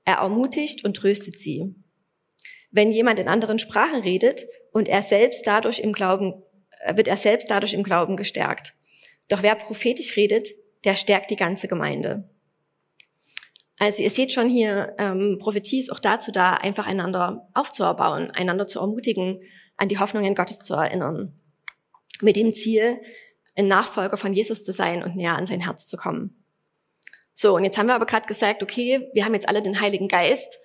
Er 0.06 0.16
ermutigt 0.16 0.84
und 0.84 0.96
tröstet 0.96 1.40
sie. 1.40 1.76
Wenn 2.72 2.92
jemand 2.92 3.20
in 3.20 3.28
anderen 3.28 3.60
Sprachen 3.60 4.02
redet 4.02 4.46
und 4.72 4.88
er 4.88 5.02
selbst 5.02 5.46
dadurch 5.46 5.80
im 5.80 5.92
Glauben, 5.92 6.42
äh, 6.80 6.96
wird 6.96 7.08
er 7.08 7.18
selbst 7.18 7.52
dadurch 7.52 7.74
im 7.74 7.84
Glauben 7.84 8.16
gestärkt. 8.16 8.74
Doch 9.28 9.44
wer 9.44 9.56
prophetisch 9.56 10.16
redet, 10.16 10.50
der 10.84 10.96
stärkt 10.96 11.30
die 11.30 11.36
ganze 11.36 11.68
Gemeinde. 11.68 12.30
Also 13.82 14.04
ihr 14.04 14.12
seht 14.12 14.32
schon 14.32 14.48
hier, 14.48 14.94
ähm, 15.00 15.40
Prophetie 15.40 15.80
ist 15.80 15.92
auch 15.92 15.98
dazu 15.98 16.32
da, 16.32 16.54
einfach 16.54 16.86
einander 16.86 17.50
aufzuerbauen, 17.56 18.30
einander 18.30 18.68
zu 18.68 18.80
ermutigen, 18.80 19.42
an 19.76 19.88
die 19.88 19.98
Hoffnungen 19.98 20.36
Gottes 20.36 20.60
zu 20.60 20.76
erinnern. 20.76 21.34
Mit 22.22 22.36
dem 22.36 22.54
Ziel, 22.54 23.02
ein 23.56 23.66
Nachfolger 23.66 24.18
von 24.18 24.34
Jesus 24.34 24.64
zu 24.64 24.72
sein 24.72 25.02
und 25.02 25.16
näher 25.16 25.36
an 25.36 25.48
sein 25.48 25.62
Herz 25.62 25.88
zu 25.88 25.98
kommen. 25.98 26.44
So, 27.34 27.56
und 27.56 27.64
jetzt 27.64 27.80
haben 27.80 27.88
wir 27.88 27.96
aber 27.96 28.06
gerade 28.06 28.28
gesagt, 28.28 28.62
okay, 28.62 29.10
wir 29.16 29.26
haben 29.26 29.34
jetzt 29.34 29.50
alle 29.50 29.64
den 29.64 29.82
Heiligen 29.82 30.08
Geist. 30.08 30.60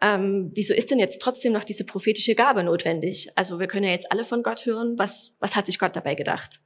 Ähm, 0.00 0.52
wieso 0.54 0.72
ist 0.72 0.92
denn 0.92 1.00
jetzt 1.00 1.20
trotzdem 1.20 1.52
noch 1.52 1.64
diese 1.64 1.84
prophetische 1.84 2.36
Gabe 2.36 2.62
notwendig? 2.62 3.32
Also 3.34 3.58
wir 3.58 3.66
können 3.66 3.86
ja 3.86 3.90
jetzt 3.90 4.12
alle 4.12 4.22
von 4.22 4.44
Gott 4.44 4.64
hören, 4.64 4.96
was, 4.96 5.34
was 5.40 5.56
hat 5.56 5.66
sich 5.66 5.80
Gott 5.80 5.96
dabei 5.96 6.14
gedacht? 6.14 6.60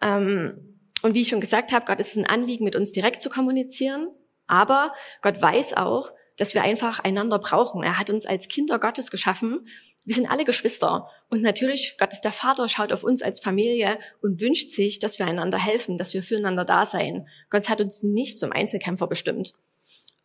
Ähm, 0.00 0.78
und 1.02 1.14
wie 1.14 1.22
ich 1.22 1.28
schon 1.28 1.40
gesagt 1.40 1.72
habe, 1.72 1.84
Gott 1.84 1.98
ist 1.98 2.12
es 2.12 2.16
ein 2.16 2.26
Anliegen, 2.26 2.62
mit 2.62 2.76
uns 2.76 2.92
direkt 2.92 3.22
zu 3.22 3.28
kommunizieren. 3.28 4.06
Aber 4.50 4.92
Gott 5.22 5.40
weiß 5.40 5.74
auch, 5.76 6.10
dass 6.36 6.54
wir 6.54 6.62
einfach 6.62 6.98
einander 6.98 7.38
brauchen. 7.38 7.84
Er 7.84 7.98
hat 7.98 8.10
uns 8.10 8.26
als 8.26 8.48
Kinder 8.48 8.80
Gottes 8.80 9.10
geschaffen. 9.10 9.68
Wir 10.04 10.16
sind 10.16 10.28
alle 10.28 10.44
Geschwister. 10.44 11.08
Und 11.28 11.42
natürlich, 11.42 11.96
Gott 11.98 12.12
ist 12.12 12.22
der 12.22 12.32
Vater, 12.32 12.66
schaut 12.66 12.92
auf 12.92 13.04
uns 13.04 13.22
als 13.22 13.40
Familie 13.40 13.98
und 14.22 14.40
wünscht 14.40 14.70
sich, 14.70 14.98
dass 14.98 15.20
wir 15.20 15.26
einander 15.26 15.58
helfen, 15.58 15.98
dass 15.98 16.14
wir 16.14 16.24
füreinander 16.24 16.64
da 16.64 16.84
sein. 16.84 17.28
Gott 17.48 17.68
hat 17.68 17.80
uns 17.80 18.02
nicht 18.02 18.40
zum 18.40 18.50
Einzelkämpfer 18.50 19.06
bestimmt. 19.06 19.54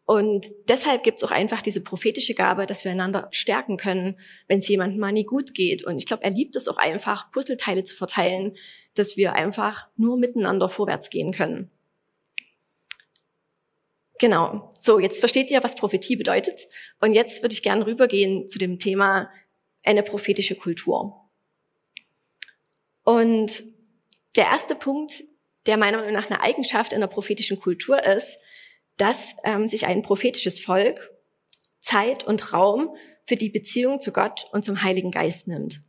Und 0.06 0.48
deshalb 0.68 1.04
gibt 1.04 1.20
es 1.20 1.24
auch 1.24 1.32
einfach 1.32 1.62
diese 1.62 1.82
prophetische 1.82 2.34
Gabe, 2.34 2.66
dass 2.66 2.84
wir 2.84 2.92
einander 2.92 3.28
stärken 3.32 3.78
können, 3.78 4.18
wenn 4.48 4.60
es 4.60 4.68
jemandem 4.68 5.00
mal 5.00 5.12
nie 5.12 5.26
gut 5.26 5.54
geht. 5.54 5.86
Und 5.86 5.98
ich 5.98 6.08
glaube, 6.08 6.24
er 6.24 6.32
liebt 6.32 6.56
es 6.56 6.68
auch 6.68 6.78
einfach, 6.78 7.32
Puzzleteile 7.32 7.84
zu 7.84 7.96
verteilen, 7.96 8.56
dass 8.96 9.18
wir 9.18 9.34
einfach 9.34 9.88
nur 9.98 10.18
miteinander 10.18 10.70
vorwärts 10.70 11.10
gehen 11.12 11.32
können. 11.32 11.70
Genau. 14.20 14.74
So, 14.80 15.00
jetzt 15.00 15.20
versteht 15.20 15.52
ihr, 15.52 15.64
was 15.64 15.76
Prophetie 15.76 16.16
bedeutet. 16.16 16.68
Und 17.00 17.14
jetzt 17.14 17.42
würde 17.42 17.54
ich 17.54 17.64
gerne 17.64 17.86
rübergehen 17.86 18.48
zu 18.48 18.60
dem 18.60 18.80
Thema 18.80 19.30
eine 19.84 20.04
prophetische 20.04 20.56
Kultur. 20.56 21.30
Und 23.04 23.64
der 24.36 24.46
erste 24.46 24.76
Punkt, 24.76 25.24
der 25.66 25.78
meiner 25.78 25.98
Meinung 25.98 26.14
nach 26.14 26.30
eine 26.30 26.42
Eigenschaft 26.42 26.94
einer 26.94 27.08
prophetischen 27.08 27.60
Kultur 27.60 28.04
ist, 28.04 28.40
dass 28.98 29.36
ähm, 29.44 29.68
sich 29.68 29.86
ein 29.86 30.02
prophetisches 30.02 30.60
Volk 30.60 31.12
Zeit 31.82 32.24
und 32.24 32.54
Raum 32.54 32.96
für 33.26 33.36
die 33.36 33.50
Beziehung 33.50 34.00
zu 34.00 34.12
Gott 34.12 34.48
und 34.52 34.66
zum 34.66 34.82
Heiligen 34.82 35.12
Geist 35.12 35.48
nimmt. 35.48 35.82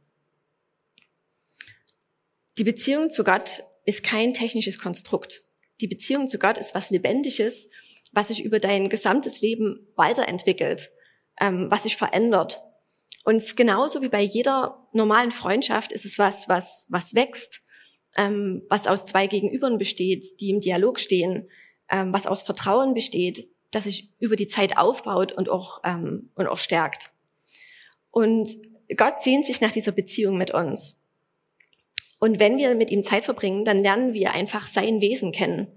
Die 2.58 2.64
Beziehung 2.64 3.10
zu 3.10 3.22
Gott 3.22 3.62
ist 3.84 4.02
kein 4.02 4.32
technisches 4.32 4.78
Konstrukt. 4.78 5.44
Die 5.80 5.86
Beziehung 5.86 6.28
zu 6.28 6.38
Gott 6.38 6.58
ist 6.58 6.74
was 6.74 6.90
Lebendiges, 6.90 7.68
was 8.12 8.28
sich 8.28 8.44
über 8.44 8.60
dein 8.60 8.88
gesamtes 8.88 9.40
Leben 9.40 9.86
weiterentwickelt, 9.96 10.90
ähm, 11.40 11.70
was 11.70 11.84
sich 11.84 11.96
verändert. 11.96 12.62
Und 13.24 13.56
genauso 13.56 14.02
wie 14.02 14.08
bei 14.08 14.22
jeder 14.22 14.86
normalen 14.92 15.30
Freundschaft 15.32 15.92
ist 15.92 16.04
es 16.04 16.18
was, 16.18 16.48
was, 16.48 16.86
was 16.88 17.14
wächst, 17.14 17.60
ähm, 18.16 18.62
was 18.68 18.86
aus 18.86 19.04
zwei 19.04 19.26
Gegenübern 19.26 19.78
besteht, 19.78 20.40
die 20.40 20.50
im 20.50 20.60
Dialog 20.60 21.00
stehen, 21.00 21.48
ähm, 21.90 22.12
was 22.12 22.26
aus 22.26 22.42
Vertrauen 22.42 22.94
besteht, 22.94 23.48
das 23.70 23.84
sich 23.84 24.10
über 24.18 24.36
die 24.36 24.46
Zeit 24.46 24.78
aufbaut 24.78 25.32
und 25.32 25.48
auch, 25.48 25.80
ähm, 25.84 26.30
und 26.34 26.46
auch 26.46 26.58
stärkt. 26.58 27.10
Und 28.10 28.56
Gott 28.96 29.22
sehnt 29.22 29.46
sich 29.46 29.60
nach 29.60 29.72
dieser 29.72 29.92
Beziehung 29.92 30.38
mit 30.38 30.52
uns. 30.52 30.98
Und 32.18 32.40
wenn 32.40 32.56
wir 32.56 32.74
mit 32.74 32.90
ihm 32.90 33.02
Zeit 33.02 33.24
verbringen, 33.24 33.64
dann 33.64 33.80
lernen 33.80 34.14
wir 34.14 34.32
einfach 34.32 34.66
sein 34.66 35.00
Wesen 35.00 35.32
kennen. 35.32 35.75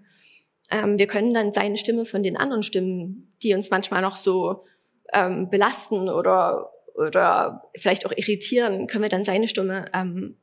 Ähm, 0.72 1.00
wir 1.00 1.08
können 1.08 1.34
dann 1.34 1.52
seine 1.52 1.78
Stimme 1.78 2.06
von 2.06 2.24
den 2.24 2.38
anderen 2.38 2.64
Stimmen, 2.64 3.34
die 3.42 3.54
uns 3.54 3.70
manchmal 3.70 4.02
noch 4.02 4.16
so 4.16 4.66
ähm, 5.14 5.50
belasten 5.50 6.10
oder, 6.10 6.72
oder 6.96 7.64
vielleicht 7.76 8.06
auch 8.06 8.12
irritieren, 8.12 8.88
können 8.88 9.04
wir 9.04 9.10
dann 9.10 9.24
seine 9.24 9.48
Stimme 9.48 9.90
ähm, 9.94 10.38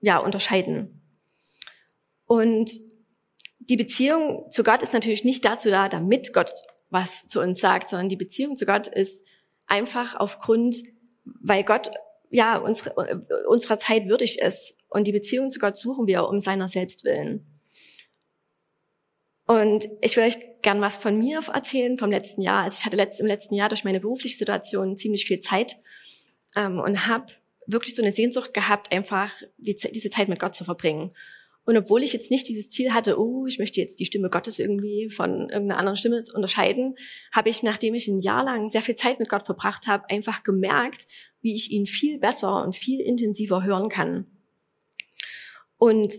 ja 0.00 0.18
unterscheiden. 0.18 1.02
Und 2.26 2.70
die 3.58 3.76
Beziehung 3.76 4.50
zu 4.50 4.62
Gott 4.62 4.82
ist 4.82 4.92
natürlich 4.92 5.24
nicht 5.24 5.44
dazu 5.44 5.70
da, 5.70 5.88
damit 5.88 6.32
Gott 6.32 6.52
was 6.90 7.26
zu 7.26 7.40
uns 7.40 7.60
sagt, 7.60 7.90
sondern 7.90 8.08
die 8.08 8.16
Beziehung 8.16 8.56
zu 8.56 8.64
Gott 8.64 8.88
ist 8.88 9.22
einfach 9.66 10.14
aufgrund, 10.14 10.76
weil 11.24 11.64
Gott 11.64 11.90
ja 12.30 12.58
unsere, 12.58 12.94
unserer 13.46 13.78
Zeit 13.78 14.06
würdig 14.06 14.40
ist. 14.40 14.74
Und 14.88 15.06
die 15.06 15.12
Beziehung 15.12 15.50
zu 15.50 15.58
Gott 15.58 15.76
suchen 15.76 16.06
wir 16.06 16.28
um 16.28 16.40
seiner 16.40 16.68
selbst 16.68 17.04
willen. 17.04 17.57
Und 19.48 19.88
ich 20.02 20.14
will 20.16 20.24
euch 20.24 20.38
gern 20.60 20.82
was 20.82 20.98
von 20.98 21.16
mir 21.16 21.40
erzählen 21.52 21.98
vom 21.98 22.10
letzten 22.10 22.42
Jahr. 22.42 22.64
Also 22.64 22.76
ich 22.78 22.84
hatte 22.84 22.96
letzt, 22.96 23.18
im 23.18 23.26
letzten 23.26 23.54
Jahr 23.54 23.70
durch 23.70 23.82
meine 23.82 23.98
berufliche 23.98 24.36
Situation 24.36 24.96
ziemlich 24.96 25.24
viel 25.24 25.40
Zeit 25.40 25.78
ähm, 26.54 26.78
und 26.78 27.06
habe 27.06 27.32
wirklich 27.66 27.96
so 27.96 28.02
eine 28.02 28.12
Sehnsucht 28.12 28.52
gehabt, 28.52 28.92
einfach 28.92 29.32
die, 29.56 29.74
diese 29.74 30.10
Zeit 30.10 30.28
mit 30.28 30.38
Gott 30.38 30.54
zu 30.54 30.64
verbringen. 30.64 31.12
Und 31.64 31.78
obwohl 31.78 32.02
ich 32.02 32.12
jetzt 32.12 32.30
nicht 32.30 32.46
dieses 32.46 32.68
Ziel 32.68 32.92
hatte, 32.92 33.18
oh, 33.18 33.46
ich 33.46 33.58
möchte 33.58 33.80
jetzt 33.80 34.00
die 34.00 34.04
Stimme 34.04 34.28
Gottes 34.28 34.58
irgendwie 34.58 35.08
von 35.08 35.48
irgendeiner 35.48 35.78
anderen 35.78 35.96
Stimme 35.96 36.22
unterscheiden, 36.34 36.96
habe 37.32 37.48
ich, 37.48 37.62
nachdem 37.62 37.94
ich 37.94 38.06
ein 38.06 38.20
Jahr 38.20 38.44
lang 38.44 38.68
sehr 38.68 38.82
viel 38.82 38.96
Zeit 38.96 39.18
mit 39.18 39.30
Gott 39.30 39.46
verbracht 39.46 39.86
habe, 39.86 40.10
einfach 40.10 40.42
gemerkt, 40.42 41.06
wie 41.40 41.54
ich 41.54 41.70
ihn 41.70 41.86
viel 41.86 42.18
besser 42.18 42.62
und 42.62 42.76
viel 42.76 43.00
intensiver 43.00 43.64
hören 43.64 43.88
kann. 43.88 44.26
Und 45.78 46.12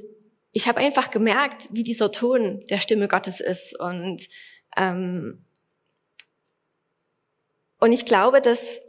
ich 0.51 0.67
habe 0.67 0.79
einfach 0.79 1.11
gemerkt, 1.11 1.69
wie 1.71 1.83
dieser 1.83 2.11
Ton 2.11 2.63
der 2.69 2.79
Stimme 2.79 3.07
Gottes 3.07 3.39
ist. 3.39 3.79
Und, 3.79 4.27
ähm, 4.75 5.45
und 7.79 7.91
ich 7.91 8.05
glaube, 8.05 8.41
dass 8.41 8.81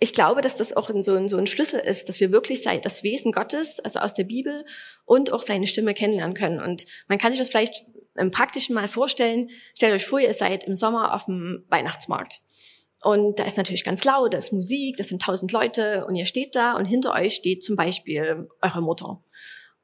ich 0.00 0.12
glaube, 0.12 0.42
dass 0.42 0.54
das 0.54 0.76
auch 0.76 0.90
so 1.02 1.14
ein, 1.14 1.28
so 1.28 1.36
ein 1.36 1.48
Schlüssel 1.48 1.80
ist, 1.80 2.08
dass 2.08 2.20
wir 2.20 2.30
wirklich 2.30 2.62
das 2.62 3.02
Wesen 3.02 3.32
Gottes, 3.32 3.80
also 3.80 3.98
aus 3.98 4.14
der 4.14 4.24
Bibel 4.24 4.64
und 5.04 5.32
auch 5.32 5.42
seine 5.42 5.66
Stimme 5.66 5.92
kennenlernen 5.92 6.36
können. 6.36 6.60
Und 6.60 6.86
man 7.08 7.18
kann 7.18 7.32
sich 7.32 7.40
das 7.40 7.48
vielleicht 7.48 7.84
im 8.14 8.30
Praktischen 8.30 8.76
mal 8.76 8.86
vorstellen. 8.86 9.50
Stellt 9.74 9.94
euch 9.94 10.06
vor, 10.06 10.20
ihr 10.20 10.34
seid 10.34 10.64
im 10.64 10.76
Sommer 10.76 11.14
auf 11.14 11.24
dem 11.24 11.64
Weihnachtsmarkt. 11.68 12.42
Und 13.02 13.40
da 13.40 13.44
ist 13.44 13.56
natürlich 13.56 13.84
ganz 13.84 14.04
laut, 14.04 14.34
da 14.34 14.38
ist 14.38 14.52
Musik, 14.52 14.96
das 14.96 15.08
sind 15.08 15.22
tausend 15.22 15.52
Leute 15.52 16.04
und 16.06 16.16
ihr 16.16 16.26
steht 16.26 16.54
da 16.54 16.76
und 16.76 16.84
hinter 16.84 17.14
euch 17.14 17.34
steht 17.34 17.62
zum 17.62 17.76
Beispiel 17.76 18.48
eure 18.60 18.82
Mutter. 18.82 19.22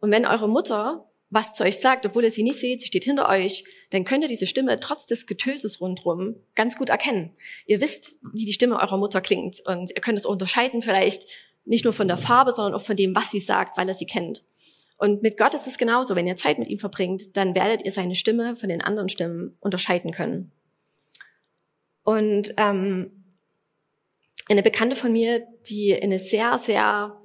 Und 0.04 0.10
wenn 0.10 0.26
eure 0.26 0.50
Mutter 0.50 1.08
was 1.30 1.54
zu 1.54 1.64
euch 1.64 1.80
sagt, 1.80 2.04
obwohl 2.04 2.24
ihr 2.24 2.30
sie 2.30 2.42
nicht 2.42 2.60
seht, 2.60 2.82
sie 2.82 2.88
steht 2.88 3.04
hinter 3.04 3.26
euch, 3.26 3.64
dann 3.88 4.04
könnt 4.04 4.22
ihr 4.22 4.28
diese 4.28 4.46
Stimme 4.46 4.78
trotz 4.78 5.06
des 5.06 5.26
Getöses 5.26 5.80
rundherum 5.80 6.36
ganz 6.54 6.76
gut 6.76 6.90
erkennen. 6.90 7.34
Ihr 7.64 7.80
wisst, 7.80 8.14
wie 8.34 8.44
die 8.44 8.52
Stimme 8.52 8.78
eurer 8.78 8.98
Mutter 8.98 9.22
klingt 9.22 9.62
und 9.64 9.88
ihr 9.88 10.02
könnt 10.02 10.18
es 10.18 10.26
unterscheiden 10.26 10.82
vielleicht 10.82 11.24
nicht 11.64 11.84
nur 11.84 11.94
von 11.94 12.06
der 12.06 12.18
Farbe, 12.18 12.52
sondern 12.52 12.74
auch 12.74 12.84
von 12.84 12.96
dem, 12.96 13.16
was 13.16 13.30
sie 13.30 13.40
sagt, 13.40 13.78
weil 13.78 13.88
er 13.88 13.94
sie 13.94 14.04
kennt. 14.04 14.44
Und 14.98 15.22
mit 15.22 15.38
Gott 15.38 15.54
ist 15.54 15.66
es 15.66 15.78
genauso. 15.78 16.14
Wenn 16.16 16.26
ihr 16.26 16.36
Zeit 16.36 16.58
mit 16.58 16.68
ihm 16.68 16.78
verbringt, 16.78 17.34
dann 17.34 17.54
werdet 17.54 17.82
ihr 17.82 17.92
seine 17.92 18.14
Stimme 18.14 18.56
von 18.56 18.68
den 18.68 18.82
anderen 18.82 19.08
Stimmen 19.08 19.56
unterscheiden 19.60 20.12
können. 20.12 20.52
Und 22.02 22.52
ähm, 22.58 23.24
eine 24.50 24.62
Bekannte 24.62 24.96
von 24.96 25.12
mir, 25.12 25.46
die 25.66 25.98
eine 25.98 26.18
sehr, 26.18 26.58
sehr, 26.58 27.18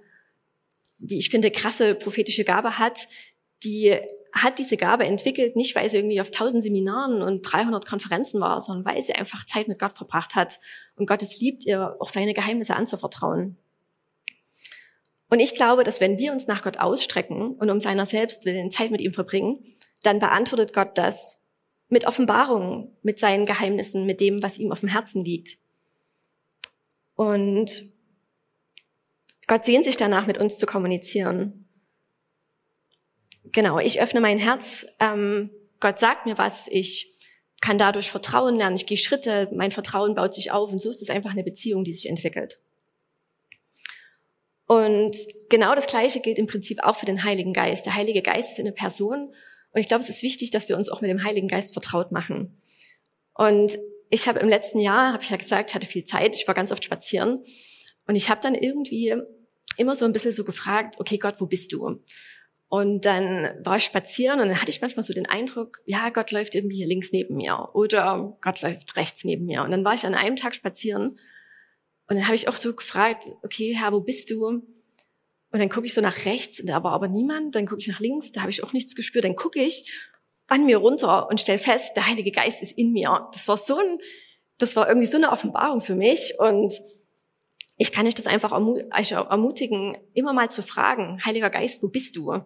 wie 1.00 1.18
ich 1.18 1.30
finde, 1.30 1.52
krasse 1.52 1.96
prophetische 1.96 2.44
Gabe 2.44 2.78
hat, 2.78 3.08
die 3.64 3.98
hat 4.32 4.60
diese 4.60 4.78
Gabe 4.78 5.06
entwickelt, 5.06 5.56
nicht 5.56 5.76
weil 5.76 5.90
sie 5.90 5.98
irgendwie 5.98 6.22
auf 6.22 6.32
tausend 6.32 6.64
Seminaren 6.64 7.22
und 7.22 7.42
300 7.42 7.86
Konferenzen 7.86 8.40
war, 8.40 8.62
sondern 8.62 8.86
weil 8.86 9.02
sie 9.02 9.14
einfach 9.14 9.46
Zeit 9.46 9.68
mit 9.68 9.80
Gott 9.80 9.98
verbracht 9.98 10.36
hat 10.36 10.60
und 10.96 11.08
Gott 11.08 11.24
es 11.24 11.40
liebt, 11.40 11.66
ihr 11.66 11.96
auch 12.00 12.10
seine 12.10 12.34
Geheimnisse 12.34 12.76
anzuvertrauen. 12.76 13.58
Und 15.30 15.40
ich 15.40 15.56
glaube, 15.56 15.84
dass 15.84 16.00
wenn 16.00 16.18
wir 16.18 16.32
uns 16.32 16.48
nach 16.48 16.64
Gott 16.64 16.78
ausstrecken 16.78 17.52
und 17.54 17.70
um 17.70 17.80
seiner 17.80 18.06
selbst 18.06 18.46
willen 18.46 18.72
Zeit 18.72 18.92
mit 18.92 19.02
ihm 19.02 19.14
verbringen, 19.14 19.78
dann 20.04 20.20
beantwortet 20.20 20.74
Gott 20.74 20.98
das 20.98 21.40
mit 21.88 22.06
Offenbarungen, 22.06 22.96
mit 23.02 23.20
seinen 23.20 23.46
Geheimnissen, 23.46 24.06
mit 24.06 24.22
dem, 24.22 24.42
was 24.42 24.58
ihm 24.58 24.72
auf 24.72 24.80
dem 24.80 24.90
Herzen 24.90 25.24
liegt. 25.24 25.58
Und 27.16 27.90
Gott 29.50 29.66
sehnt 29.66 29.84
sich 29.84 29.98
danach, 29.98 30.28
mit 30.28 30.38
uns 30.38 30.60
zu 30.60 30.68
kommunizieren. 30.68 31.68
Genau, 33.46 33.80
ich 33.80 34.00
öffne 34.00 34.22
mein 34.22 34.38
Herz, 34.38 34.86
ähm, 35.00 35.50
Gott 35.80 36.00
sagt 36.00 36.28
mir 36.28 36.38
was, 36.38 36.68
ich 36.68 37.16
kann 37.60 37.80
dadurch 37.80 38.12
Vertrauen 38.12 38.56
lernen, 38.56 38.76
ich 38.76 38.86
gehe 38.86 38.96
Schritte, 38.96 39.50
mein 39.52 39.72
Vertrauen 39.72 40.14
baut 40.14 40.36
sich 40.36 40.52
auf. 40.52 40.72
Und 40.72 40.80
so 40.80 40.92
ist 40.92 41.02
es 41.02 41.10
einfach 41.10 41.32
eine 41.32 41.44
Beziehung, 41.44 41.84
die 41.84 41.94
sich 41.94 42.08
entwickelt. 42.08 42.60
Und 44.68 45.18
genau 45.50 45.74
das 45.74 45.88
Gleiche 45.88 46.20
gilt 46.20 46.38
im 46.38 46.46
Prinzip 46.46 46.84
auch 46.84 46.98
für 46.98 47.08
den 47.08 47.24
Heiligen 47.24 47.52
Geist. 47.52 47.88
Der 47.88 47.96
Heilige 47.96 48.22
Geist 48.22 48.52
ist 48.52 48.60
eine 48.60 48.72
Person. 48.72 49.34
Und 49.72 49.82
ich 49.82 49.88
glaube, 49.88 50.04
es 50.04 50.12
ist 50.12 50.22
wichtig, 50.22 50.52
dass 50.52 50.70
wir 50.70 50.78
uns 50.78 50.90
auch 50.90 51.02
mit 51.02 51.10
dem 51.10 51.24
Heiligen 51.24 51.48
Geist 51.48 51.74
vertraut 51.74 52.12
machen. 52.12 52.62
Und 53.34 53.80
ich 54.12 54.28
habe 54.28 54.42
im 54.42 54.48
letzten 54.48 54.80
Jahr, 54.80 55.12
habe 55.12 55.24
ich 55.24 55.32
ja 55.32 55.38
gesagt, 55.38 55.72
ich 55.72 55.76
hatte 55.76 55.88
viel 55.88 56.06
Zeit, 56.06 56.36
ich 56.36 56.48
war 56.48 56.54
ganz 56.54 56.72
oft 56.72 56.84
spazieren. 56.84 57.44
Und 58.06 58.16
ich 58.16 58.30
habe 58.30 58.42
dann 58.42 58.54
irgendwie 58.54 59.16
immer 59.80 59.96
so 59.96 60.06
ein 60.06 60.12
bisschen 60.12 60.32
so 60.32 60.44
gefragt, 60.44 60.96
okay 61.00 61.18
Gott, 61.18 61.36
wo 61.40 61.46
bist 61.46 61.72
du? 61.74 62.02
Und 62.68 63.06
dann 63.06 63.50
war 63.64 63.78
ich 63.78 63.84
spazieren 63.84 64.40
und 64.40 64.50
dann 64.50 64.62
hatte 64.62 64.70
ich 64.70 64.82
manchmal 64.82 65.04
so 65.04 65.14
den 65.14 65.26
Eindruck, 65.26 65.80
ja, 65.86 66.10
Gott 66.10 66.30
läuft 66.32 66.54
irgendwie 66.54 66.78
hier 66.78 66.88
links 66.88 67.12
neben 67.12 67.36
mir 67.36 67.70
oder 67.74 68.38
Gott 68.42 68.62
läuft 68.62 68.96
rechts 68.96 69.24
neben 69.24 69.46
mir. 69.46 69.64
Und 69.64 69.72
dann 69.72 69.84
war 69.84 69.96
ich 69.96 70.06
an 70.06 70.14
einem 70.14 70.36
Tag 70.36 70.54
spazieren 70.54 71.18
und 72.08 72.16
dann 72.16 72.26
habe 72.26 72.36
ich 72.36 72.48
auch 72.48 72.56
so 72.56 72.76
gefragt, 72.76 73.26
okay, 73.44 73.76
Herr, 73.76 73.92
wo 73.92 74.02
bist 74.02 74.30
du? 74.30 74.46
Und 75.52 75.60
dann 75.60 75.70
gucke 75.70 75.88
ich 75.88 75.96
so 75.96 76.02
nach 76.02 76.26
rechts 76.26 76.60
und 76.60 76.68
da 76.68 76.84
war 76.84 76.92
aber 76.92 77.08
niemand. 77.08 77.56
Dann 77.56 77.66
gucke 77.66 77.82
ich 77.82 77.88
nach 77.88 78.00
links, 78.00 78.32
da 78.32 78.42
habe 78.42 78.52
ich 78.52 78.64
auch 78.64 78.74
nichts 78.74 78.94
gespürt. 78.94 79.26
Dann 79.26 79.36
gucke 79.36 79.64
ich 79.64 79.92
an 80.48 80.66
mir 80.66 80.78
runter 80.78 81.28
und 81.28 81.40
stelle 81.40 81.58
fest, 81.58 81.92
der 81.96 82.08
Heilige 82.08 82.32
Geist 82.32 82.62
ist 82.62 82.78
in 82.78 82.92
mir. 82.92 83.30
Das 83.34 83.48
war 83.48 83.58
so 83.58 83.78
ein, 83.78 83.98
das 84.60 84.76
war 84.76 84.88
irgendwie 84.88 85.08
so 85.08 85.18
eine 85.18 85.32
Offenbarung 85.32 85.82
für 85.82 85.96
mich 85.96 86.36
und 86.38 86.80
ich 87.82 87.94
kann 87.94 88.06
euch 88.06 88.14
das 88.14 88.28
einfach 88.28 88.52
ermutigen, 88.52 89.98
immer 90.14 90.34
mal 90.34 90.52
zu 90.52 90.62
fragen, 90.62 91.24
Heiliger 91.26 91.50
Geist, 91.50 91.82
wo 91.82 91.88
bist 91.88 92.18
du? 92.18 92.44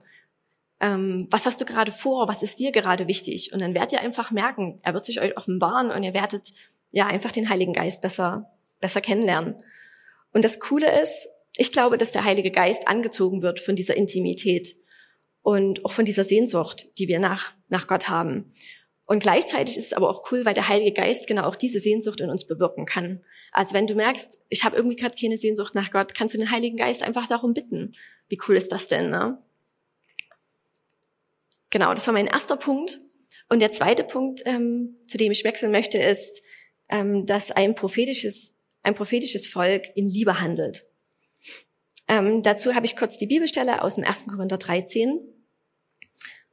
Ähm, 0.79 1.27
was 1.31 1.47
hast 1.47 1.59
du 1.59 1.65
gerade 1.65 1.91
vor? 1.91 2.27
Was 2.27 2.43
ist 2.43 2.59
dir 2.59 2.71
gerade 2.71 3.07
wichtig? 3.07 3.51
Und 3.51 3.59
dann 3.59 3.73
werdet 3.73 3.93
ihr 3.93 4.01
einfach 4.01 4.29
merken, 4.29 4.79
er 4.83 4.93
wird 4.93 5.05
sich 5.05 5.19
euch 5.19 5.35
offenbaren 5.35 5.89
und 5.89 6.03
ihr 6.03 6.13
werdet 6.13 6.53
ja 6.91 7.07
einfach 7.07 7.31
den 7.31 7.49
Heiligen 7.49 7.73
Geist 7.73 8.03
besser, 8.03 8.51
besser 8.79 9.01
kennenlernen. 9.01 9.55
Und 10.33 10.45
das 10.45 10.59
Coole 10.59 11.01
ist, 11.01 11.27
ich 11.57 11.71
glaube, 11.71 11.97
dass 11.97 12.11
der 12.11 12.25
Heilige 12.25 12.51
Geist 12.51 12.87
angezogen 12.87 13.41
wird 13.41 13.59
von 13.59 13.75
dieser 13.75 13.97
Intimität 13.97 14.75
und 15.41 15.83
auch 15.83 15.91
von 15.91 16.05
dieser 16.05 16.25
Sehnsucht, 16.25 16.87
die 16.99 17.07
wir 17.07 17.19
nach, 17.19 17.53
nach 17.69 17.87
Gott 17.87 18.07
haben. 18.07 18.53
Und 19.05 19.23
gleichzeitig 19.23 19.77
ist 19.77 19.87
es 19.87 19.93
aber 19.93 20.11
auch 20.11 20.31
cool, 20.31 20.45
weil 20.45 20.53
der 20.53 20.69
Heilige 20.69 20.93
Geist 20.93 21.25
genau 21.25 21.45
auch 21.45 21.55
diese 21.55 21.79
Sehnsucht 21.79 22.21
in 22.21 22.29
uns 22.29 22.45
bewirken 22.45 22.85
kann. 22.85 23.23
Also 23.53 23.75
wenn 23.75 23.85
du 23.85 23.93
merkst, 23.93 24.39
ich 24.49 24.63
habe 24.63 24.75
irgendwie 24.75 24.95
gerade 24.95 25.15
keine 25.15 25.37
Sehnsucht 25.37 25.75
nach 25.75 25.91
Gott, 25.91 26.15
kannst 26.15 26.33
du 26.33 26.39
den 26.39 26.49
Heiligen 26.49 26.75
Geist 26.75 27.03
einfach 27.03 27.27
darum 27.27 27.53
bitten. 27.53 27.93
Wie 28.27 28.39
cool 28.47 28.57
ist 28.57 28.71
das 28.71 28.87
denn? 28.87 29.09
Ne? 29.09 29.37
Genau, 31.69 31.93
das 31.93 32.07
war 32.07 32.13
mein 32.13 32.27
erster 32.27 32.57
Punkt. 32.57 32.99
Und 33.49 33.59
der 33.59 33.71
zweite 33.71 34.03
Punkt, 34.03 34.41
ähm, 34.45 34.95
zu 35.07 35.17
dem 35.17 35.31
ich 35.31 35.43
wechseln 35.43 35.71
möchte, 35.71 35.99
ist, 35.99 36.41
ähm, 36.89 37.27
dass 37.27 37.51
ein 37.51 37.75
prophetisches, 37.75 38.55
ein 38.81 38.95
prophetisches 38.95 39.45
Volk 39.45 39.85
in 39.95 40.09
Liebe 40.09 40.39
handelt. 40.41 40.85
Ähm, 42.07 42.41
dazu 42.41 42.73
habe 42.73 42.87
ich 42.87 42.95
kurz 42.95 43.17
die 43.17 43.27
Bibelstelle 43.27 43.83
aus 43.83 43.95
dem 43.95 44.03
1. 44.03 44.27
Korinther 44.27 44.57
13. 44.57 45.19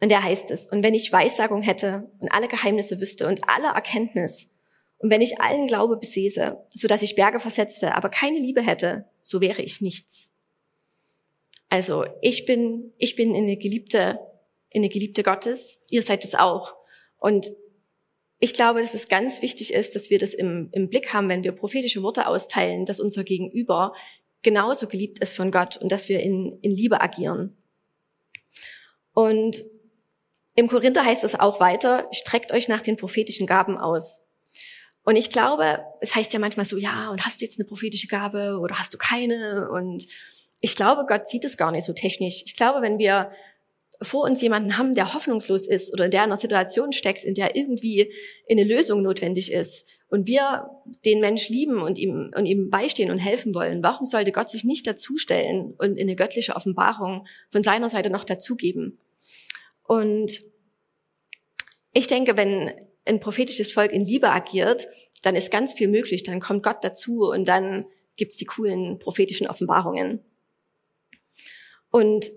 Und 0.00 0.08
der 0.10 0.22
heißt 0.22 0.50
es, 0.50 0.66
und 0.66 0.82
wenn 0.82 0.94
ich 0.94 1.12
Weissagung 1.12 1.62
hätte 1.62 2.10
und 2.18 2.30
alle 2.30 2.48
Geheimnisse 2.48 3.00
wüsste 3.00 3.26
und 3.26 3.48
alle 3.48 3.68
Erkenntnis, 3.68 4.49
und 5.00 5.08
wenn 5.08 5.22
ich 5.22 5.40
allen 5.40 5.66
Glaube 5.66 5.96
besäße, 5.96 6.58
so 6.68 6.86
dass 6.86 7.02
ich 7.02 7.14
Berge 7.14 7.40
versetzte, 7.40 7.94
aber 7.94 8.10
keine 8.10 8.38
Liebe 8.38 8.60
hätte, 8.60 9.06
so 9.22 9.40
wäre 9.40 9.62
ich 9.62 9.80
nichts. 9.80 10.30
Also 11.70 12.04
ich 12.20 12.44
bin, 12.44 12.92
ich 12.98 13.16
bin 13.16 13.34
eine 13.34 13.56
Geliebte, 13.56 14.18
eine 14.74 14.90
Geliebte 14.90 15.22
Gottes. 15.22 15.80
Ihr 15.88 16.02
seid 16.02 16.24
es 16.24 16.34
auch. 16.34 16.74
Und 17.18 17.50
ich 18.40 18.52
glaube, 18.52 18.80
dass 18.80 18.92
es 18.92 19.08
ganz 19.08 19.40
wichtig 19.40 19.72
ist, 19.72 19.96
dass 19.96 20.10
wir 20.10 20.18
das 20.18 20.34
im, 20.34 20.68
im 20.72 20.90
Blick 20.90 21.14
haben, 21.14 21.30
wenn 21.30 21.44
wir 21.44 21.52
prophetische 21.52 22.02
Worte 22.02 22.26
austeilen, 22.26 22.84
dass 22.84 23.00
unser 23.00 23.24
Gegenüber 23.24 23.94
genauso 24.42 24.86
geliebt 24.86 25.18
ist 25.20 25.34
von 25.34 25.50
Gott 25.50 25.78
und 25.78 25.90
dass 25.90 26.10
wir 26.10 26.20
in, 26.20 26.58
in 26.60 26.72
Liebe 26.72 27.00
agieren. 27.00 27.56
Und 29.14 29.64
im 30.54 30.68
Korinther 30.68 31.06
heißt 31.06 31.24
es 31.24 31.38
auch 31.38 31.58
weiter, 31.58 32.06
streckt 32.12 32.52
euch 32.52 32.68
nach 32.68 32.82
den 32.82 32.98
prophetischen 32.98 33.46
Gaben 33.46 33.78
aus. 33.78 34.22
Und 35.04 35.16
ich 35.16 35.30
glaube, 35.30 35.80
es 36.00 36.14
heißt 36.14 36.32
ja 36.32 36.38
manchmal 36.38 36.66
so, 36.66 36.76
ja, 36.76 37.10
und 37.10 37.24
hast 37.24 37.40
du 37.40 37.44
jetzt 37.44 37.58
eine 37.58 37.66
prophetische 37.66 38.06
Gabe 38.06 38.58
oder 38.60 38.78
hast 38.78 38.92
du 38.92 38.98
keine? 38.98 39.70
Und 39.70 40.06
ich 40.60 40.76
glaube, 40.76 41.06
Gott 41.06 41.28
sieht 41.28 41.44
es 41.44 41.56
gar 41.56 41.72
nicht 41.72 41.84
so 41.84 41.92
technisch. 41.92 42.42
Ich 42.44 42.54
glaube, 42.54 42.82
wenn 42.82 42.98
wir 42.98 43.30
vor 44.02 44.24
uns 44.24 44.40
jemanden 44.40 44.78
haben, 44.78 44.94
der 44.94 45.12
hoffnungslos 45.12 45.66
ist 45.66 45.92
oder 45.92 46.08
der 46.08 46.24
in 46.24 46.30
einer 46.30 46.36
Situation 46.36 46.92
steckt, 46.92 47.24
in 47.24 47.34
der 47.34 47.54
irgendwie 47.54 48.12
eine 48.50 48.64
Lösung 48.64 49.02
notwendig 49.02 49.52
ist 49.52 49.86
und 50.08 50.26
wir 50.26 50.70
den 51.04 51.20
Mensch 51.20 51.48
lieben 51.48 51.82
und 51.82 51.98
ihm, 51.98 52.30
und 52.34 52.46
ihm 52.46 52.70
beistehen 52.70 53.10
und 53.10 53.18
helfen 53.18 53.54
wollen, 53.54 53.82
warum 53.82 54.06
sollte 54.06 54.32
Gott 54.32 54.50
sich 54.50 54.64
nicht 54.64 54.86
dazustellen 54.86 55.74
und 55.76 55.98
eine 55.98 56.16
göttliche 56.16 56.56
Offenbarung 56.56 57.26
von 57.50 57.62
seiner 57.62 57.90
Seite 57.90 58.10
noch 58.10 58.24
dazugeben? 58.24 58.98
Und 59.82 60.42
ich 61.92 62.06
denke, 62.06 62.36
wenn 62.36 62.72
ein 63.04 63.20
prophetisches 63.20 63.72
Volk 63.72 63.92
in 63.92 64.04
Liebe 64.04 64.30
agiert, 64.30 64.88
dann 65.22 65.36
ist 65.36 65.50
ganz 65.50 65.74
viel 65.74 65.88
möglich. 65.88 66.22
Dann 66.22 66.40
kommt 66.40 66.62
Gott 66.62 66.78
dazu 66.82 67.30
und 67.30 67.46
dann 67.48 67.86
gibt's 68.16 68.36
die 68.36 68.44
coolen 68.44 68.98
prophetischen 68.98 69.46
Offenbarungen. 69.46 70.20
Und 71.90 72.30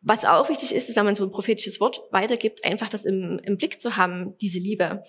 was 0.00 0.24
auch 0.24 0.48
wichtig 0.48 0.74
ist, 0.74 0.88
ist, 0.88 0.96
wenn 0.96 1.04
man 1.04 1.14
so 1.14 1.24
ein 1.24 1.30
prophetisches 1.30 1.80
Wort 1.80 2.02
weitergibt, 2.10 2.64
einfach 2.64 2.88
das 2.88 3.04
im, 3.04 3.40
im 3.42 3.56
Blick 3.56 3.80
zu 3.80 3.96
haben, 3.96 4.36
diese 4.38 4.58
Liebe. 4.58 5.02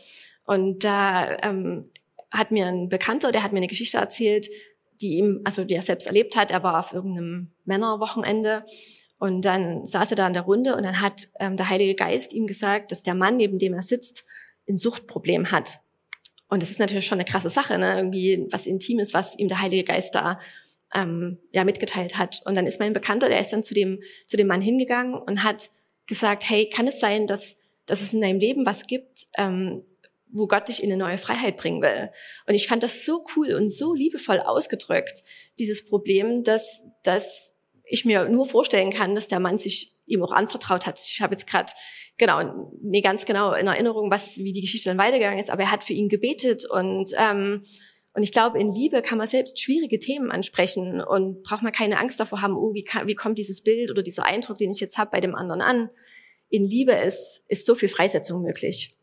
Und 0.45 0.83
da 0.83 1.37
ähm, 1.41 1.89
hat 2.31 2.51
mir 2.51 2.65
ein 2.67 2.89
Bekannter, 2.89 3.31
der 3.31 3.43
hat 3.43 3.51
mir 3.51 3.57
eine 3.57 3.67
Geschichte 3.67 3.97
erzählt, 3.97 4.49
die 5.01 5.17
ihm, 5.17 5.41
also 5.43 5.63
die 5.63 5.73
er 5.73 5.81
selbst 5.81 6.07
erlebt 6.07 6.35
hat. 6.35 6.51
Er 6.51 6.63
war 6.63 6.79
auf 6.79 6.93
irgendeinem 6.93 7.51
Männerwochenende 7.65 8.65
und 9.17 9.43
dann 9.43 9.85
saß 9.85 10.11
er 10.11 10.17
da 10.17 10.27
in 10.27 10.33
der 10.33 10.43
Runde 10.43 10.75
und 10.75 10.83
dann 10.83 11.01
hat 11.01 11.27
ähm, 11.39 11.57
der 11.57 11.69
Heilige 11.69 11.95
Geist 11.95 12.33
ihm 12.33 12.47
gesagt, 12.47 12.91
dass 12.91 13.03
der 13.03 13.15
Mann, 13.15 13.37
neben 13.37 13.59
dem 13.59 13.73
er 13.73 13.81
sitzt, 13.81 14.25
ein 14.67 14.77
Suchtproblem 14.77 15.51
hat. 15.51 15.79
Und 16.47 16.61
das 16.61 16.69
ist 16.69 16.79
natürlich 16.79 17.05
schon 17.05 17.19
eine 17.19 17.25
krasse 17.25 17.49
Sache, 17.49 17.77
ne? 17.77 17.97
irgendwie 17.97 18.47
was 18.51 18.67
Intimes, 18.67 19.13
was 19.13 19.37
ihm 19.37 19.47
der 19.47 19.61
Heilige 19.61 19.83
Geist 19.83 20.15
da 20.15 20.39
ähm, 20.93 21.39
ja 21.51 21.63
mitgeteilt 21.63 22.17
hat. 22.17 22.41
Und 22.45 22.55
dann 22.55 22.67
ist 22.67 22.79
mein 22.79 22.93
Bekannter, 22.93 23.29
der 23.29 23.39
ist 23.39 23.51
dann 23.51 23.63
zu 23.63 23.73
dem 23.73 24.01
zu 24.27 24.37
dem 24.37 24.47
Mann 24.47 24.61
hingegangen 24.61 25.15
und 25.15 25.43
hat 25.43 25.69
gesagt, 26.07 26.47
hey, 26.47 26.69
kann 26.69 26.87
es 26.87 26.99
sein, 26.99 27.27
dass 27.27 27.57
dass 27.85 28.01
es 28.01 28.13
in 28.13 28.21
deinem 28.21 28.39
Leben 28.39 28.65
was 28.65 28.87
gibt, 28.87 29.27
ähm, 29.37 29.83
wo 30.29 30.47
Gott 30.47 30.67
dich 30.67 30.83
in 30.83 30.91
eine 30.91 30.97
neue 31.01 31.17
Freiheit 31.17 31.57
bringen 31.57 31.81
will. 31.81 32.11
Und 32.47 32.55
ich 32.55 32.67
fand 32.67 32.83
das 32.83 33.05
so 33.05 33.23
cool 33.35 33.53
und 33.53 33.69
so 33.69 33.93
liebevoll 33.93 34.39
ausgedrückt, 34.39 35.23
dieses 35.59 35.85
Problem, 35.85 36.43
dass, 36.43 36.83
dass 37.03 37.53
ich 37.85 38.05
mir 38.05 38.27
nur 38.27 38.45
vorstellen 38.45 38.91
kann, 38.91 39.15
dass 39.15 39.27
der 39.27 39.39
Mann 39.39 39.57
sich 39.57 39.94
ihm 40.05 40.23
auch 40.23 40.31
anvertraut 40.31 40.85
hat. 40.85 40.99
Ich 40.99 41.21
habe 41.21 41.33
jetzt 41.33 41.47
gerade 41.47 41.71
genau 42.17 42.71
nee 42.81 43.01
ganz 43.01 43.25
genau 43.25 43.53
in 43.53 43.67
Erinnerung, 43.67 44.11
was 44.11 44.37
wie 44.37 44.53
die 44.53 44.61
Geschichte 44.61 44.89
dann 44.89 44.97
weitergegangen 44.97 45.39
ist, 45.39 45.49
aber 45.49 45.63
er 45.63 45.71
hat 45.71 45.83
für 45.83 45.93
ihn 45.93 46.09
gebetet 46.09 46.65
und 46.69 47.11
ähm, 47.17 47.63
und 48.15 48.23
ich 48.23 48.31
glaube, 48.31 48.57
in 48.57 48.71
Liebe 48.71 49.01
kann 49.01 49.17
man 49.17 49.27
selbst 49.27 49.59
schwierige 49.59 49.99
Themen 49.99 50.31
ansprechen 50.31 51.01
und 51.01 51.43
braucht 51.43 51.63
man 51.63 51.73
keine 51.73 51.99
Angst 51.99 52.17
davor 52.17 52.41
haben, 52.41 52.55
oh, 52.55 52.73
wie, 52.73 52.85
wie 53.05 53.15
kommt 53.15 53.37
dieses 53.37 53.61
Bild 53.61 53.91
oder 53.91 54.03
dieser 54.03 54.23
Eindruck, 54.23 54.57
den 54.57 54.71
ich 54.71 54.79
jetzt 54.79 54.97
habe, 54.97 55.11
bei 55.11 55.19
dem 55.19 55.35
anderen 55.35 55.59
an. 55.59 55.89
In 56.47 56.65
Liebe 56.65 56.93
ist, 56.93 57.43
ist 57.49 57.65
so 57.65 57.75
viel 57.75 57.89
Freisetzung 57.89 58.41
möglich. 58.41 58.95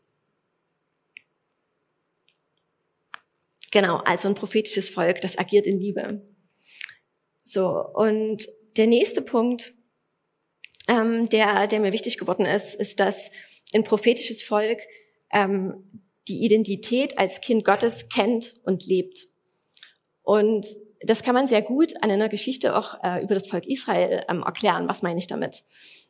Genau, 3.71 3.97
also 3.97 4.27
ein 4.27 4.35
prophetisches 4.35 4.89
Volk, 4.89 5.21
das 5.21 5.37
agiert 5.37 5.67
in 5.67 5.79
Liebe. 5.79 6.25
So, 7.43 7.69
und 7.93 8.47
der 8.77 8.87
nächste 8.87 9.21
Punkt, 9.21 9.75
ähm, 10.87 11.29
der, 11.29 11.67
der 11.67 11.79
mir 11.79 11.93
wichtig 11.93 12.17
geworden 12.17 12.45
ist, 12.45 12.75
ist, 12.75 12.99
dass 12.99 13.31
ein 13.73 13.83
prophetisches 13.83 14.43
Volk 14.43 14.79
ähm, 15.31 16.01
die 16.27 16.43
Identität 16.43 17.17
als 17.17 17.41
Kind 17.41 17.65
Gottes 17.65 18.07
kennt 18.09 18.55
und 18.63 18.85
lebt. 18.85 19.27
Und 20.21 20.65
das 21.01 21.21
kann 21.21 21.35
man 21.35 21.47
sehr 21.47 21.61
gut 21.61 21.93
an 22.01 22.11
einer 22.11 22.29
Geschichte 22.29 22.75
auch 22.75 23.03
äh, 23.03 23.21
über 23.23 23.33
das 23.33 23.47
Volk 23.47 23.65
Israel 23.67 24.23
ähm, 24.29 24.41
erklären. 24.41 24.87
Was 24.87 25.01
meine 25.01 25.19
ich 25.19 25.27
damit? 25.27 25.63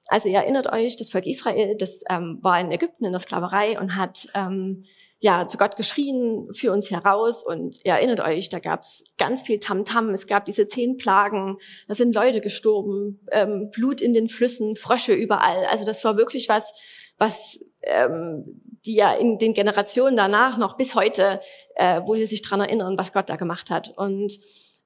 Also 0.08 0.30
ihr 0.30 0.38
erinnert 0.38 0.72
euch, 0.72 0.96
das 0.98 1.12
Volk 1.12 1.26
Israel, 1.26 1.76
das 1.78 2.02
ähm, 2.10 2.40
war 2.42 2.60
in 2.60 2.72
Ägypten 2.72 3.06
in 3.06 3.12
der 3.12 3.22
Sklaverei 3.22 3.80
und 3.80 3.96
hat 3.96 4.28
ähm, 4.36 4.84
ja 5.20 5.48
zu 5.48 5.58
Gott 5.58 5.78
geschrien, 5.78 6.50
für 6.54 6.72
uns 6.72 6.92
heraus. 6.92 7.44
Und 7.44 7.78
ihr 7.86 7.94
erinnert 7.94 8.20
euch, 8.20 8.50
da 8.50 8.60
gab 8.60 8.82
es 8.82 9.04
ganz 9.18 9.44
viel 9.44 9.60
Tamtam. 9.60 10.10
-Tam. 10.10 10.14
Es 10.14 10.28
gab 10.28 10.46
diese 10.46 10.68
zehn 10.68 10.98
Plagen, 10.98 11.58
da 11.88 11.94
sind 11.94 12.14
Leute 12.14 12.42
gestorben, 12.42 13.26
ähm, 13.32 13.70
Blut 13.72 14.02
in 14.02 14.14
den 14.14 14.28
Flüssen, 14.28 14.76
Frösche 14.76 15.14
überall. 15.14 15.66
Also 15.66 15.86
das 15.86 16.04
war 16.04 16.18
wirklich 16.18 16.50
was, 16.50 16.74
was 17.18 17.60
ähm, 17.84 18.62
die 18.86 18.96
ja 18.96 19.14
in 19.14 19.38
den 19.38 19.54
Generationen 19.54 20.18
danach 20.18 20.58
noch 20.58 20.76
bis 20.76 20.94
heute, 20.96 21.40
äh, 21.76 22.02
wo 22.06 22.16
sie 22.16 22.26
sich 22.26 22.42
dran 22.42 22.60
erinnern, 22.60 22.98
was 22.98 23.14
Gott 23.14 23.30
da 23.30 23.38
gemacht 23.38 23.70
hat. 23.70 23.94
Und 23.96 24.38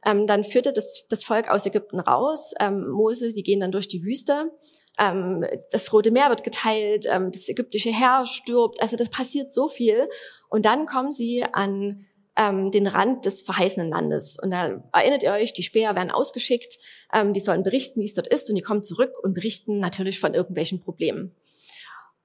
ähm, 0.05 0.27
dann 0.27 0.43
führte 0.43 0.71
das, 0.71 1.05
das 1.09 1.23
Volk 1.23 1.49
aus 1.49 1.65
Ägypten 1.65 1.99
raus. 1.99 2.53
Ähm, 2.59 2.87
Mose, 2.89 3.29
die 3.29 3.43
gehen 3.43 3.59
dann 3.59 3.71
durch 3.71 3.87
die 3.87 4.03
Wüste. 4.03 4.51
Ähm, 4.97 5.45
das 5.71 5.91
Rote 5.93 6.11
Meer 6.11 6.29
wird 6.29 6.43
geteilt, 6.43 7.05
ähm, 7.09 7.31
das 7.31 7.47
ägyptische 7.47 7.89
Heer 7.89 8.25
stirbt. 8.25 8.81
Also 8.81 8.95
das 8.97 9.09
passiert 9.09 9.53
so 9.53 9.67
viel. 9.67 10.09
Und 10.49 10.65
dann 10.65 10.85
kommen 10.85 11.11
sie 11.11 11.43
an 11.43 12.05
ähm, 12.35 12.71
den 12.71 12.87
Rand 12.87 13.25
des 13.25 13.41
verheißenen 13.41 13.89
Landes. 13.89 14.37
Und 14.41 14.51
da 14.51 14.83
erinnert 14.93 15.23
ihr 15.23 15.31
euch, 15.31 15.53
die 15.53 15.63
Späher 15.63 15.95
werden 15.95 16.11
ausgeschickt, 16.11 16.77
ähm, 17.13 17.33
die 17.33 17.39
sollen 17.39 17.63
berichten, 17.63 18.01
wie 18.01 18.05
es 18.05 18.13
dort 18.13 18.27
ist. 18.27 18.49
Und 18.49 18.55
die 18.55 18.61
kommen 18.61 18.83
zurück 18.83 19.11
und 19.23 19.33
berichten 19.33 19.79
natürlich 19.79 20.19
von 20.19 20.33
irgendwelchen 20.33 20.79
Problemen. 20.79 21.35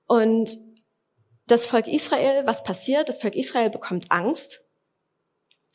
Und 0.06 0.58
das 1.46 1.66
Volk 1.66 1.86
Israel, 1.88 2.46
was 2.46 2.62
passiert? 2.62 3.08
Das 3.08 3.20
Volk 3.20 3.34
Israel 3.34 3.70
bekommt 3.70 4.10
Angst 4.10 4.62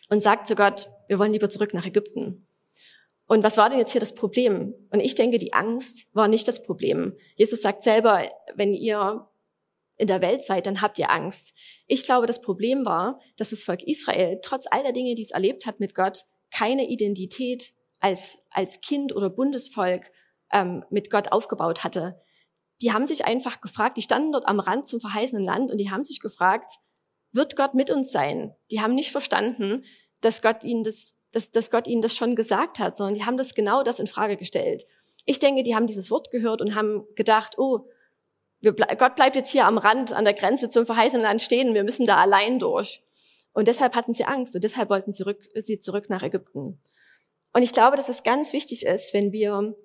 und 0.10 0.21
sagt 0.21 0.47
zu 0.47 0.55
Gott, 0.55 0.89
wir 1.07 1.19
wollen 1.19 1.33
lieber 1.33 1.49
zurück 1.49 1.73
nach 1.73 1.86
Ägypten. 1.86 2.46
Und 3.27 3.43
was 3.43 3.57
war 3.57 3.69
denn 3.69 3.79
jetzt 3.79 3.91
hier 3.91 3.99
das 3.99 4.15
Problem? 4.15 4.73
Und 4.89 5.01
ich 5.01 5.15
denke, 5.15 5.37
die 5.37 5.53
Angst 5.53 6.07
war 6.13 6.27
nicht 6.27 6.47
das 6.47 6.63
Problem. 6.63 7.13
Jesus 7.35 7.61
sagt 7.61 7.83
selber, 7.83 8.29
wenn 8.55 8.73
ihr 8.73 9.27
in 9.97 10.07
der 10.07 10.21
Welt 10.21 10.43
seid, 10.43 10.65
dann 10.65 10.81
habt 10.81 10.97
ihr 10.99 11.11
Angst. 11.11 11.53
Ich 11.87 12.05
glaube, 12.05 12.27
das 12.27 12.41
Problem 12.41 12.85
war, 12.85 13.19
dass 13.37 13.49
das 13.49 13.63
Volk 13.63 13.83
Israel 13.83 14.39
trotz 14.41 14.65
all 14.69 14.83
der 14.83 14.93
Dinge, 14.93 15.15
die 15.15 15.23
es 15.23 15.31
erlebt 15.31 15.65
hat 15.65 15.79
mit 15.79 15.93
Gott, 15.95 16.25
keine 16.51 16.87
Identität 16.87 17.73
als, 17.99 18.37
als 18.51 18.79
Kind 18.79 19.13
oder 19.13 19.29
Bundesvolk 19.29 20.09
ähm, 20.51 20.85
mit 20.89 21.09
Gott 21.09 21.31
aufgebaut 21.31 21.83
hatte. 21.83 22.21
Die 22.81 22.93
haben 22.93 23.07
sich 23.07 23.25
einfach 23.25 23.59
gefragt, 23.59 23.97
die 23.97 24.03
standen 24.03 24.31
dort 24.31 24.47
am 24.47 24.59
Rand 24.59 24.87
zum 24.87 25.01
verheißenen 25.01 25.43
Land 25.43 25.71
und 25.71 25.79
die 25.79 25.89
haben 25.89 26.03
sich 26.03 26.19
gefragt, 26.19 26.71
wird 27.31 27.55
Gott 27.55 27.73
mit 27.73 27.89
uns 27.89 28.11
sein? 28.11 28.55
Die 28.71 28.81
haben 28.81 28.93
nicht 28.93 29.11
verstanden, 29.11 29.83
dass 30.21 30.41
Gott 30.41 30.63
ihnen 30.63 30.83
das, 30.83 31.15
dass, 31.31 31.51
dass 31.51 31.71
Gott 31.71 31.87
ihnen 31.87 32.01
das 32.01 32.15
schon 32.15 32.35
gesagt 32.35 32.79
hat, 32.79 32.97
sondern 32.97 33.15
die 33.15 33.25
haben 33.25 33.37
das 33.37 33.53
genau 33.53 33.83
das 33.83 33.99
in 33.99 34.07
Frage 34.07 34.37
gestellt. 34.37 34.85
Ich 35.25 35.39
denke, 35.39 35.63
die 35.63 35.75
haben 35.75 35.87
dieses 35.87 36.09
Wort 36.09 36.31
gehört 36.31 36.61
und 36.61 36.75
haben 36.75 37.05
gedacht, 37.15 37.57
oh, 37.57 37.89
wir, 38.59 38.73
Gott 38.73 39.15
bleibt 39.15 39.35
jetzt 39.35 39.51
hier 39.51 39.65
am 39.65 39.77
Rand, 39.77 40.13
an 40.13 40.23
der 40.23 40.33
Grenze 40.33 40.69
zum 40.69 40.85
verheißenen 40.85 41.23
Land 41.23 41.41
stehen, 41.41 41.73
wir 41.73 41.83
müssen 41.83 42.05
da 42.05 42.17
allein 42.17 42.59
durch. 42.59 43.03
Und 43.53 43.67
deshalb 43.67 43.95
hatten 43.95 44.13
sie 44.13 44.25
Angst 44.25 44.55
und 44.55 44.63
deshalb 44.63 44.89
wollten 44.89 45.13
sie 45.13 45.23
zurück, 45.23 45.39
sie 45.55 45.79
zurück 45.79 46.09
nach 46.09 46.23
Ägypten. 46.23 46.79
Und 47.53 47.63
ich 47.63 47.73
glaube, 47.73 47.97
dass 47.97 48.09
es 48.09 48.23
ganz 48.23 48.53
wichtig 48.53 48.85
ist, 48.85 49.13
wenn 49.13 49.31
wir 49.31 49.75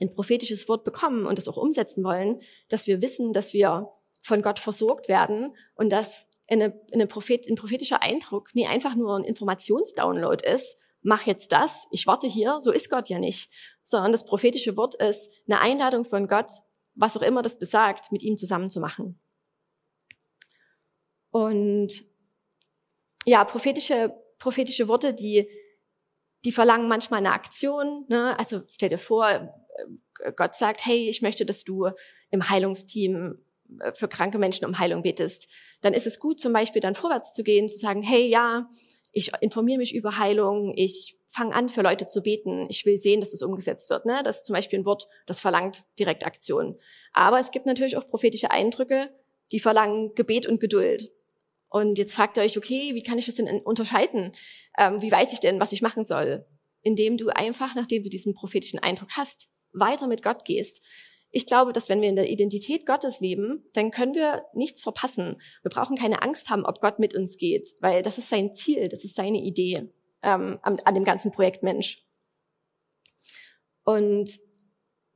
ein 0.00 0.14
prophetisches 0.14 0.68
Wort 0.68 0.84
bekommen 0.84 1.26
und 1.26 1.38
das 1.38 1.48
auch 1.48 1.56
umsetzen 1.56 2.02
wollen, 2.02 2.40
dass 2.68 2.86
wir 2.86 3.00
wissen, 3.02 3.32
dass 3.32 3.52
wir 3.52 3.88
von 4.22 4.42
Gott 4.42 4.58
versorgt 4.58 5.08
werden 5.08 5.54
und 5.74 5.90
dass 5.90 6.26
eine, 6.48 6.78
eine 6.92 7.06
Prophet, 7.06 7.48
ein 7.48 7.56
prophetischer 7.56 8.02
Eindruck 8.02 8.54
nie 8.54 8.66
einfach 8.66 8.94
nur 8.94 9.16
ein 9.16 9.24
Informationsdownload 9.24 10.46
ist, 10.46 10.76
mach 11.02 11.26
jetzt 11.26 11.52
das, 11.52 11.86
ich 11.90 12.06
warte 12.06 12.26
hier, 12.26 12.60
so 12.60 12.72
ist 12.72 12.90
Gott 12.90 13.08
ja 13.08 13.18
nicht, 13.18 13.50
sondern 13.82 14.12
das 14.12 14.24
prophetische 14.24 14.76
Wort 14.76 14.94
ist 14.94 15.30
eine 15.46 15.60
Einladung 15.60 16.04
von 16.04 16.26
Gott, 16.26 16.50
was 16.94 17.16
auch 17.16 17.22
immer 17.22 17.42
das 17.42 17.58
besagt, 17.58 18.10
mit 18.10 18.22
ihm 18.22 18.36
zusammen 18.36 18.70
zu 18.70 18.80
machen. 18.80 19.18
Und 21.30 22.04
ja, 23.26 23.44
prophetische, 23.44 24.14
prophetische 24.38 24.88
Worte, 24.88 25.12
die, 25.12 25.48
die 26.44 26.52
verlangen 26.52 26.88
manchmal 26.88 27.18
eine 27.18 27.32
Aktion. 27.32 28.04
Ne? 28.08 28.38
Also 28.38 28.62
stell 28.68 28.88
dir 28.88 28.98
vor, 28.98 29.28
äh, 29.28 30.32
Gott 30.36 30.54
sagt, 30.54 30.86
hey, 30.86 31.08
ich 31.08 31.22
möchte, 31.22 31.44
dass 31.44 31.64
du 31.64 31.90
im 32.30 32.48
Heilungsteam 32.48 33.43
für 33.94 34.08
kranke 34.08 34.38
Menschen 34.38 34.66
um 34.66 34.78
Heilung 34.78 35.02
betest. 35.02 35.48
Dann 35.80 35.94
ist 35.94 36.06
es 36.06 36.18
gut, 36.18 36.40
zum 36.40 36.52
Beispiel 36.52 36.80
dann 36.80 36.94
vorwärts 36.94 37.32
zu 37.32 37.42
gehen, 37.42 37.68
zu 37.68 37.78
sagen, 37.78 38.02
hey, 38.02 38.26
ja, 38.26 38.68
ich 39.12 39.32
informiere 39.40 39.78
mich 39.78 39.94
über 39.94 40.18
Heilung, 40.18 40.72
ich 40.76 41.18
fange 41.28 41.54
an, 41.54 41.68
für 41.68 41.82
Leute 41.82 42.06
zu 42.06 42.22
beten. 42.22 42.66
Ich 42.68 42.86
will 42.86 42.98
sehen, 42.98 43.20
dass 43.20 43.32
das 43.32 43.42
umgesetzt 43.42 43.90
wird. 43.90 44.06
Ne? 44.06 44.22
Das 44.24 44.38
ist 44.38 44.46
zum 44.46 44.54
Beispiel 44.54 44.78
ein 44.78 44.84
Wort, 44.84 45.08
das 45.26 45.40
verlangt 45.40 45.80
direkt 45.98 46.24
Aktion. 46.24 46.78
Aber 47.12 47.40
es 47.40 47.50
gibt 47.50 47.66
natürlich 47.66 47.96
auch 47.96 48.08
prophetische 48.08 48.50
Eindrücke, 48.50 49.10
die 49.50 49.58
verlangen 49.58 50.14
Gebet 50.14 50.46
und 50.46 50.60
Geduld. 50.60 51.10
Und 51.68 51.98
jetzt 51.98 52.14
fragt 52.14 52.36
ihr 52.36 52.44
euch, 52.44 52.56
okay, 52.56 52.94
wie 52.94 53.02
kann 53.02 53.18
ich 53.18 53.26
das 53.26 53.34
denn 53.34 53.60
unterscheiden? 53.62 54.30
Ähm, 54.78 55.02
wie 55.02 55.10
weiß 55.10 55.32
ich 55.32 55.40
denn, 55.40 55.60
was 55.60 55.72
ich 55.72 55.82
machen 55.82 56.04
soll? 56.04 56.46
Indem 56.82 57.16
du 57.16 57.30
einfach, 57.30 57.74
nachdem 57.74 58.04
du 58.04 58.10
diesen 58.10 58.34
prophetischen 58.34 58.78
Eindruck 58.78 59.10
hast, 59.16 59.48
weiter 59.72 60.06
mit 60.06 60.22
Gott 60.22 60.44
gehst. 60.44 60.82
Ich 61.34 61.46
glaube, 61.46 61.72
dass 61.72 61.88
wenn 61.88 62.00
wir 62.00 62.08
in 62.08 62.14
der 62.14 62.30
Identität 62.30 62.86
Gottes 62.86 63.18
leben, 63.18 63.64
dann 63.72 63.90
können 63.90 64.14
wir 64.14 64.44
nichts 64.54 64.82
verpassen. 64.82 65.40
Wir 65.62 65.70
brauchen 65.70 65.96
keine 65.96 66.22
Angst 66.22 66.48
haben, 66.48 66.64
ob 66.64 66.80
Gott 66.80 67.00
mit 67.00 67.12
uns 67.12 67.36
geht, 67.36 67.74
weil 67.80 68.02
das 68.02 68.18
ist 68.18 68.28
sein 68.28 68.54
Ziel, 68.54 68.88
das 68.88 69.02
ist 69.02 69.16
seine 69.16 69.38
Idee 69.38 69.92
ähm, 70.22 70.60
an, 70.62 70.78
an 70.84 70.94
dem 70.94 71.02
ganzen 71.02 71.32
Projekt 71.32 71.64
Mensch. 71.64 72.06
Und 73.82 74.30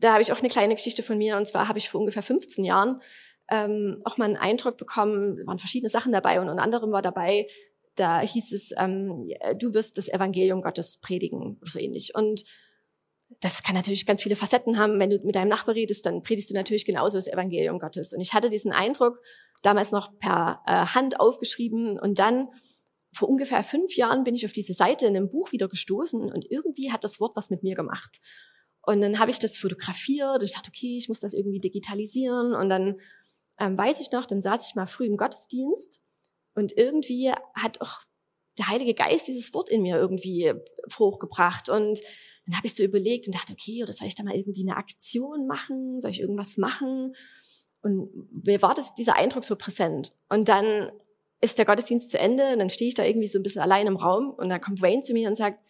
da 0.00 0.12
habe 0.12 0.22
ich 0.22 0.32
auch 0.32 0.40
eine 0.40 0.48
kleine 0.48 0.74
Geschichte 0.74 1.04
von 1.04 1.18
mir. 1.18 1.36
Und 1.36 1.46
zwar 1.46 1.68
habe 1.68 1.78
ich 1.78 1.88
vor 1.88 2.00
ungefähr 2.00 2.24
15 2.24 2.64
Jahren 2.64 3.00
ähm, 3.48 4.02
auch 4.04 4.16
mal 4.16 4.24
einen 4.24 4.36
Eindruck 4.36 4.76
bekommen, 4.76 5.46
waren 5.46 5.58
verschiedene 5.58 5.88
Sachen 5.88 6.10
dabei 6.10 6.40
und 6.40 6.48
unter 6.48 6.64
anderem 6.64 6.90
war 6.90 7.00
dabei, 7.00 7.46
da 7.94 8.20
hieß 8.20 8.52
es, 8.52 8.72
ähm, 8.76 9.30
du 9.56 9.72
wirst 9.72 9.98
das 9.98 10.08
Evangelium 10.08 10.62
Gottes 10.62 10.98
predigen 10.98 11.58
oder 11.60 11.70
so 11.70 11.78
ähnlich. 11.78 12.16
Und 12.16 12.42
das 13.40 13.62
kann 13.62 13.74
natürlich 13.74 14.06
ganz 14.06 14.22
viele 14.22 14.36
Facetten 14.36 14.78
haben. 14.78 14.98
Wenn 14.98 15.10
du 15.10 15.20
mit 15.22 15.34
deinem 15.34 15.48
Nachbar 15.48 15.74
redest, 15.74 16.06
dann 16.06 16.22
predigst 16.22 16.50
du 16.50 16.54
natürlich 16.54 16.84
genauso 16.84 17.18
das 17.18 17.28
Evangelium 17.28 17.78
Gottes. 17.78 18.12
Und 18.12 18.20
ich 18.20 18.32
hatte 18.32 18.50
diesen 18.50 18.72
Eindruck, 18.72 19.20
damals 19.62 19.90
noch 19.90 20.18
per 20.18 20.62
äh, 20.66 20.86
Hand 20.86 21.20
aufgeschrieben 21.20 21.98
und 21.98 22.18
dann 22.18 22.48
vor 23.12 23.28
ungefähr 23.28 23.64
fünf 23.64 23.96
Jahren 23.96 24.24
bin 24.24 24.34
ich 24.34 24.44
auf 24.44 24.52
diese 24.52 24.74
Seite 24.74 25.06
in 25.06 25.16
einem 25.16 25.30
Buch 25.30 25.52
wieder 25.52 25.68
gestoßen 25.68 26.30
und 26.30 26.50
irgendwie 26.50 26.92
hat 26.92 27.04
das 27.04 27.20
Wort 27.20 27.36
was 27.36 27.50
mit 27.50 27.62
mir 27.62 27.74
gemacht. 27.74 28.18
Und 28.82 29.00
dann 29.00 29.18
habe 29.18 29.30
ich 29.30 29.38
das 29.38 29.56
fotografiert 29.56 30.40
und 30.40 30.44
ich 30.44 30.54
dachte, 30.54 30.70
okay, 30.74 30.96
ich 30.96 31.08
muss 31.08 31.20
das 31.20 31.34
irgendwie 31.34 31.60
digitalisieren 31.60 32.54
und 32.54 32.68
dann 32.68 33.00
ähm, 33.58 33.76
weiß 33.76 34.00
ich 34.00 34.12
noch, 34.12 34.26
dann 34.26 34.42
saß 34.42 34.68
ich 34.68 34.74
mal 34.74 34.86
früh 34.86 35.06
im 35.06 35.16
Gottesdienst 35.16 36.00
und 36.54 36.76
irgendwie 36.76 37.32
hat 37.54 37.80
auch 37.80 38.02
der 38.58 38.68
Heilige 38.68 38.94
Geist 38.94 39.28
dieses 39.28 39.52
Wort 39.54 39.68
in 39.68 39.82
mir 39.82 39.96
irgendwie 39.96 40.52
hochgebracht 40.98 41.68
und 41.68 42.00
dann 42.48 42.56
habe 42.56 42.66
ich 42.66 42.74
so 42.74 42.82
überlegt 42.82 43.26
und 43.26 43.34
dachte, 43.34 43.52
okay, 43.52 43.82
oder 43.82 43.92
soll 43.92 44.08
ich 44.08 44.14
da 44.14 44.22
mal 44.22 44.34
irgendwie 44.34 44.62
eine 44.62 44.78
Aktion 44.78 45.46
machen? 45.46 46.00
Soll 46.00 46.12
ich 46.12 46.20
irgendwas 46.20 46.56
machen? 46.56 47.14
Und 47.82 48.08
mir 48.46 48.62
war 48.62 48.74
das, 48.74 48.94
dieser 48.94 49.16
Eindruck 49.16 49.44
so 49.44 49.54
präsent. 49.54 50.14
Und 50.30 50.48
dann 50.48 50.90
ist 51.42 51.58
der 51.58 51.66
Gottesdienst 51.66 52.10
zu 52.10 52.18
Ende 52.18 52.50
und 52.52 52.58
dann 52.58 52.70
stehe 52.70 52.88
ich 52.88 52.94
da 52.94 53.04
irgendwie 53.04 53.28
so 53.28 53.38
ein 53.38 53.42
bisschen 53.42 53.60
allein 53.60 53.86
im 53.86 53.96
Raum 53.96 54.30
und 54.30 54.48
dann 54.48 54.62
kommt 54.62 54.80
Wayne 54.80 55.02
zu 55.02 55.12
mir 55.12 55.28
und 55.28 55.36
sagt, 55.36 55.60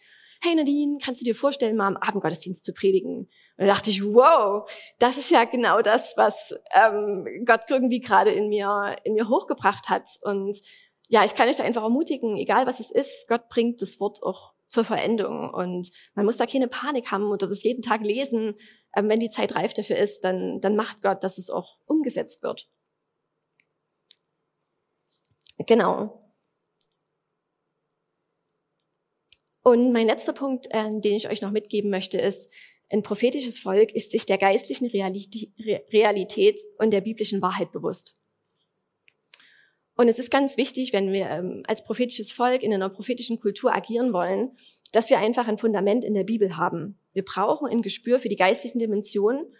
hey 0.41 0.55
Nadine, 0.55 0.99
kannst 1.03 1.19
du 1.19 1.25
dir 1.25 1.35
vorstellen, 1.35 1.75
mal 1.75 1.87
am 1.87 1.97
Abendgottesdienst 1.97 2.63
zu 2.63 2.73
predigen? 2.73 3.17
Und 3.17 3.29
da 3.57 3.65
dachte 3.65 3.89
ich, 3.89 4.01
wow, 4.01 4.69
das 4.99 5.17
ist 5.17 5.31
ja 5.31 5.43
genau 5.43 5.81
das, 5.81 6.13
was 6.15 6.55
ähm, 6.73 7.27
Gott 7.45 7.63
irgendwie 7.67 7.99
gerade 7.99 8.31
in 8.31 8.47
mir, 8.47 8.95
in 9.03 9.15
mir 9.15 9.27
hochgebracht 9.27 9.89
hat. 9.89 10.07
Und 10.21 10.57
ja, 11.09 11.25
ich 11.25 11.35
kann 11.35 11.49
euch 11.49 11.57
da 11.57 11.63
einfach 11.63 11.83
ermutigen, 11.83 12.37
egal 12.37 12.67
was 12.67 12.79
es 12.79 12.89
ist, 12.89 13.27
Gott 13.27 13.49
bringt 13.49 13.81
das 13.81 13.99
Wort 13.99 14.23
auch 14.23 14.53
zur 14.69 14.85
Verendung. 14.85 15.49
Und 15.53 15.89
man 16.15 16.25
muss 16.25 16.37
da 16.37 16.45
keine 16.45 16.67
Panik 16.67 17.11
haben 17.11 17.25
oder 17.25 17.47
das 17.47 17.63
jeden 17.63 17.81
Tag 17.81 18.01
lesen. 18.01 18.55
Ähm, 18.95 19.09
wenn 19.09 19.19
die 19.19 19.29
Zeit 19.29 19.55
reif 19.55 19.73
dafür 19.73 19.97
ist, 19.97 20.23
dann, 20.23 20.61
dann 20.61 20.75
macht 20.75 21.01
Gott, 21.01 21.23
dass 21.23 21.37
es 21.37 21.49
auch 21.49 21.77
umgesetzt 21.85 22.43
wird. 22.43 22.69
Genau. 25.65 26.23
Und 29.61 29.91
mein 29.91 30.07
letzter 30.07 30.33
Punkt, 30.33 30.67
äh, 30.71 30.89
den 30.89 31.15
ich 31.15 31.29
euch 31.29 31.41
noch 31.41 31.51
mitgeben 31.51 31.89
möchte, 31.89 32.17
ist, 32.17 32.51
ein 32.91 33.03
prophetisches 33.03 33.59
Volk 33.59 33.93
ist 33.93 34.11
sich 34.11 34.25
der 34.25 34.39
geistlichen 34.39 34.87
Realität 34.87 36.59
und 36.79 36.91
der 36.91 37.01
biblischen 37.01 37.41
Wahrheit 37.41 37.71
bewusst. 37.71 38.17
Und 39.99 40.07
es 40.07 40.17
ist 40.17 40.31
ganz 40.31 40.55
wichtig, 40.55 40.93
wenn 40.93 41.11
wir 41.11 41.29
ähm, 41.29 41.63
als 41.67 41.83
prophetisches 41.83 42.31
Volk 42.31 42.63
in 42.63 42.73
einer 42.73 42.87
prophetischen 42.87 43.37
Kultur 43.37 43.75
agieren 43.75 44.13
wollen, 44.13 44.55
dass 44.93 45.09
wir 45.09 45.19
einfach 45.19 45.49
ein 45.49 45.57
Fundament 45.57 46.05
in 46.05 46.13
der 46.13 46.23
Bibel 46.23 46.55
haben. 46.55 46.97
Wir 47.11 47.25
brauchen 47.25 47.67
ein 47.69 47.81
Gespür 47.81 48.17
für 48.17 48.29
die 48.29 48.37
geistlichen 48.37 48.79
Dimensionen. 48.79 49.53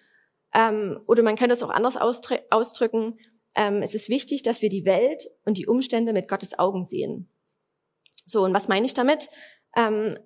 Ähm, 0.53 1.01
oder 1.07 1.23
man 1.23 1.35
könnte 1.35 1.55
es 1.55 1.61
auch 1.61 1.69
anders 1.69 1.97
ausdrücken. 1.97 3.19
Ähm, 3.53 3.81
es 3.81 3.93
ist 3.93 4.07
wichtig, 4.07 4.41
dass 4.41 4.61
wir 4.61 4.69
die 4.69 4.85
Welt 4.85 5.29
und 5.43 5.57
die 5.57 5.67
Umstände 5.67 6.13
mit 6.13 6.29
Gottes 6.29 6.57
Augen 6.57 6.85
sehen. 6.85 7.27
So, 8.25 8.45
und 8.45 8.53
was 8.53 8.69
meine 8.69 8.85
ich 8.85 8.93
damit? 8.93 9.27
Ähm, 9.75 10.17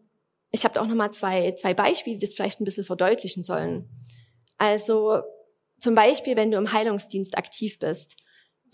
ich 0.52 0.64
habe 0.64 0.76
da 0.76 0.82
auch 0.82 0.88
nochmal 0.88 1.10
zwei, 1.10 1.54
zwei 1.54 1.74
Beispiele, 1.74 2.20
die 2.20 2.26
das 2.28 2.36
vielleicht 2.36 2.62
ein 2.62 2.66
bisschen 2.66 2.86
verdeutlichen 2.86 3.44
sollen. 3.44 3.90
Also 4.60 5.24
zum 5.80 5.96
Beispiel, 5.96 6.36
wenn 6.36 6.52
du 6.52 6.58
im 6.60 6.72
Heilungsdienst 6.72 7.36
aktiv 7.36 7.80
bist, 7.80 8.23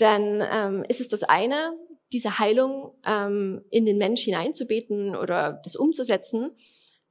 dann 0.01 0.43
ähm, 0.51 0.85
ist 0.87 1.01
es 1.01 1.07
das 1.07 1.23
eine, 1.23 1.73
diese 2.11 2.39
Heilung 2.39 2.93
ähm, 3.05 3.63
in 3.69 3.85
den 3.85 3.97
Mensch 3.97 4.21
hineinzubeten 4.21 5.15
oder 5.15 5.61
das 5.63 5.75
umzusetzen. 5.75 6.51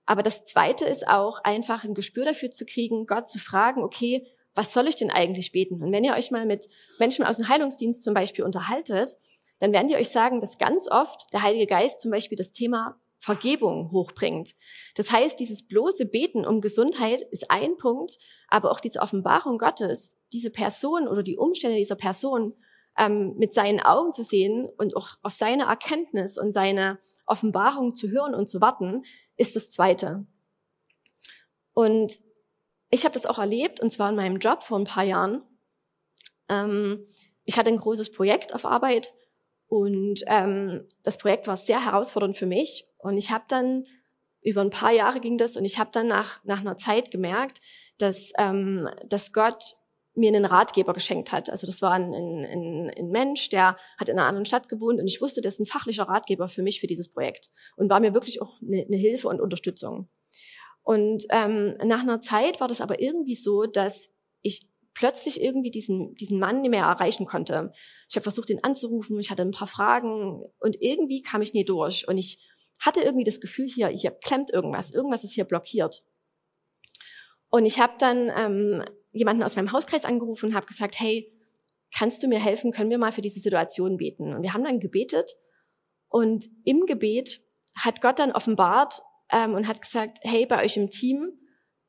Aber 0.07 0.23
das 0.23 0.45
zweite 0.45 0.87
ist 0.87 1.07
auch 1.07 1.45
einfach 1.45 1.85
ein 1.85 1.95
Gespür 1.95 2.25
dafür 2.25 2.51
zu 2.51 2.65
kriegen, 2.65 3.07
Gott 3.07 3.29
zu 3.29 3.39
fragen, 3.39 3.83
okay, 3.83 4.27
was 4.55 4.73
soll 4.73 4.89
ich 4.89 4.97
denn 4.97 5.11
eigentlich 5.11 5.53
beten? 5.53 5.83
Und 5.83 5.93
wenn 5.93 6.03
ihr 6.03 6.15
euch 6.15 6.31
mal 6.31 6.47
mit 6.47 6.67
Menschen 6.99 7.25
aus 7.25 7.37
dem 7.37 7.49
Heilungsdienst 7.49 8.03
zum 8.03 8.15
Beispiel 8.15 8.45
unterhaltet, 8.45 9.15
dann 9.61 9.73
werden 9.73 9.89
die 9.89 9.97
euch 9.97 10.09
sagen, 10.09 10.41
dass 10.41 10.59
ganz 10.59 10.91
oft 10.91 11.33
der 11.33 11.43
Heilige 11.43 11.67
Geist 11.67 12.01
zum 12.01 12.11
Beispiel 12.11 12.37
das 12.37 12.53
Thema 12.53 12.99
Vergebung 13.21 13.91
hochbringt. 13.91 14.55
Das 14.95 15.11
heißt, 15.11 15.39
dieses 15.39 15.67
bloße 15.67 16.07
Beten 16.07 16.47
um 16.47 16.61
Gesundheit 16.61 17.23
ist 17.31 17.51
ein 17.51 17.77
Punkt, 17.77 18.19
aber 18.49 18.71
auch 18.71 18.81
diese 18.81 19.01
Offenbarung 19.01 19.59
Gottes, 19.59 20.17
diese 20.33 20.51
Person 20.51 21.09
oder 21.09 21.23
die 21.23 21.37
Umstände 21.37 21.77
dieser 21.77 21.97
Person 21.97 22.55
ähm, 22.99 23.35
mit 23.37 23.55
seinen 23.55 23.81
Augen 23.81 24.13
zu 24.13 24.23
sehen 24.23 24.69
und 24.77 24.97
auch 24.97 25.17
auf 25.23 25.33
seine 25.33 25.65
Erkenntnis 25.65 26.39
und 26.39 26.53
seine 26.53 26.99
Offenbarung 27.27 27.95
zu 27.95 28.09
hören 28.09 28.35
und 28.35 28.49
zu 28.49 28.61
warten, 28.61 29.03
ist 29.37 29.57
das 29.57 29.71
Zweite. 29.71 30.27
Und 31.75 32.19
ich 32.91 33.05
habe 33.05 33.15
das 33.15 33.27
auch 33.27 33.39
erlebt, 33.39 33.81
und 33.81 33.93
zwar 33.93 34.11
in 34.11 34.17
meinem 34.17 34.39
Job 34.39 34.63
vor 34.63 34.79
ein 34.79 34.85
paar 34.85 35.05
Jahren. 35.05 35.43
Ähm, 36.49 37.07
ich 37.45 37.57
hatte 37.59 37.71
ein 37.71 37.79
großes 37.79 38.13
Projekt 38.13 38.55
auf 38.55 38.65
Arbeit 38.65 39.13
und 39.69 40.23
ähm, 40.27 40.87
das 41.03 41.19
Projekt 41.19 41.47
war 41.47 41.57
sehr 41.57 41.85
herausfordernd 41.85 42.37
für 42.37 42.47
mich. 42.47 42.87
Und 42.99 43.17
ich 43.17 43.31
habe 43.31 43.45
dann 43.49 43.87
über 44.43 44.63
ein 44.63 44.71
paar 44.71 44.93
Jahre 44.93 45.21
ging 45.21 45.37
das 45.37 45.57
und 45.57 45.65
ich 45.65 45.79
habe 45.79 45.91
dann 45.93 46.09
nach, 46.09 46.43
nach 46.45 46.61
einer 46.61 46.77
Zeit 46.77 47.11
gemerkt, 47.11 47.61
dass, 47.99 48.33
ähm, 48.39 48.89
dass 49.07 49.33
Gott 49.33 49.77
mir 50.19 50.29
einen 50.29 50.45
Ratgeber 50.45 50.93
geschenkt 50.93 51.33
hat. 51.33 51.51
Also 51.51 51.67
das 51.67 51.81
war 51.81 51.93
ein, 51.93 52.13
ein, 52.13 52.91
ein 52.97 53.09
Mensch, 53.09 53.49
der 53.49 53.77
hat 53.99 54.09
in 54.09 54.19
einer 54.19 54.29
anderen 54.29 54.45
Stadt 54.45 54.69
gewohnt 54.69 55.01
und 55.01 55.07
ich 55.07 55.21
wusste, 55.21 55.41
das 55.41 55.55
ist 55.55 55.61
ein 55.61 55.67
fachlicher 55.67 56.05
Ratgeber 56.05 56.49
für 56.49 56.63
mich 56.63 56.81
für 56.81 56.87
dieses 56.87 57.09
Projekt 57.09 57.51
und 57.77 57.91
war 57.91 58.01
mir 58.01 58.15
wirklich 58.15 58.43
auch 58.43 58.61
eine, 58.63 58.85
eine 58.85 58.97
Hilfe 58.97 59.29
und 59.29 59.41
Unterstützung. 59.41 60.09
Und 60.83 61.27
ähm, 61.31 61.77
nach 61.85 62.01
einer 62.01 62.21
Zeit 62.21 62.61
war 62.61 62.69
das 62.69 62.81
aber 62.81 63.01
irgendwie 63.01 63.35
so, 63.35 63.65
dass 63.65 64.11
ich 64.43 64.69
plötzlich 64.95 65.41
irgendwie 65.41 65.71
diesen, 65.71 66.15
diesen 66.15 66.39
Mann 66.41 66.61
nicht 66.63 66.71
mehr 66.71 66.85
erreichen 66.85 67.27
konnte. 67.27 67.73
Ich 68.09 68.17
habe 68.17 68.25
versucht, 68.25 68.51
ihn 68.51 68.61
anzurufen, 68.63 69.21
ich 69.21 69.31
hatte 69.31 69.43
ein 69.43 69.53
paar 69.53 69.69
Fragen 69.69 70.43
und 70.59 70.77
irgendwie 70.81 71.23
kam 71.23 71.43
ich 71.43 71.55
nie 71.55 71.65
durch. 71.65 72.09
Und 72.09 72.19
ich 72.19 72.45
hatte 72.81 73.01
irgendwie 73.03 73.25
das 73.25 73.41
Gefühl, 73.41 73.69
hier, 73.69 73.89
hier 73.89 74.11
klemmt 74.11 74.51
irgendwas, 74.51 74.91
irgendwas 74.91 75.25
ist 75.25 75.35
hier 75.35 75.45
blockiert. 75.45 76.05
Und 77.51 77.65
ich 77.65 77.81
habe 77.81 77.95
dann 77.99 78.31
ähm, 78.35 78.85
jemanden 79.13 79.43
aus 79.43 79.57
meinem 79.57 79.73
Hauskreis 79.73 80.05
angerufen 80.05 80.47
und 80.47 80.55
habe 80.55 80.67
gesagt, 80.67 80.99
hey, 80.99 81.33
kannst 81.97 82.23
du 82.23 82.29
mir 82.29 82.39
helfen, 82.39 82.73
können 82.73 82.91
wir 82.91 82.99
mal 82.99 83.13
für 83.13 83.23
diese 83.23 83.41
Situation 83.41 83.97
beten? 83.97 84.35
Und 84.35 84.43
wir 84.43 84.53
haben 84.53 84.65
dann 84.65 84.81
gebetet 84.81 85.33
und 86.09 86.47
im 86.65 86.87
Gebet 86.87 87.43
hat 87.75 88.01
Gott 88.01 88.19
dann 88.19 88.33
offenbart 88.33 89.03
ähm, 89.31 89.55
und 89.55 89.69
hat 89.69 89.81
gesagt, 89.81 90.19
hey, 90.23 90.47
bei 90.47 90.65
euch 90.65 90.77
im 90.77 90.91
Team 90.91 91.33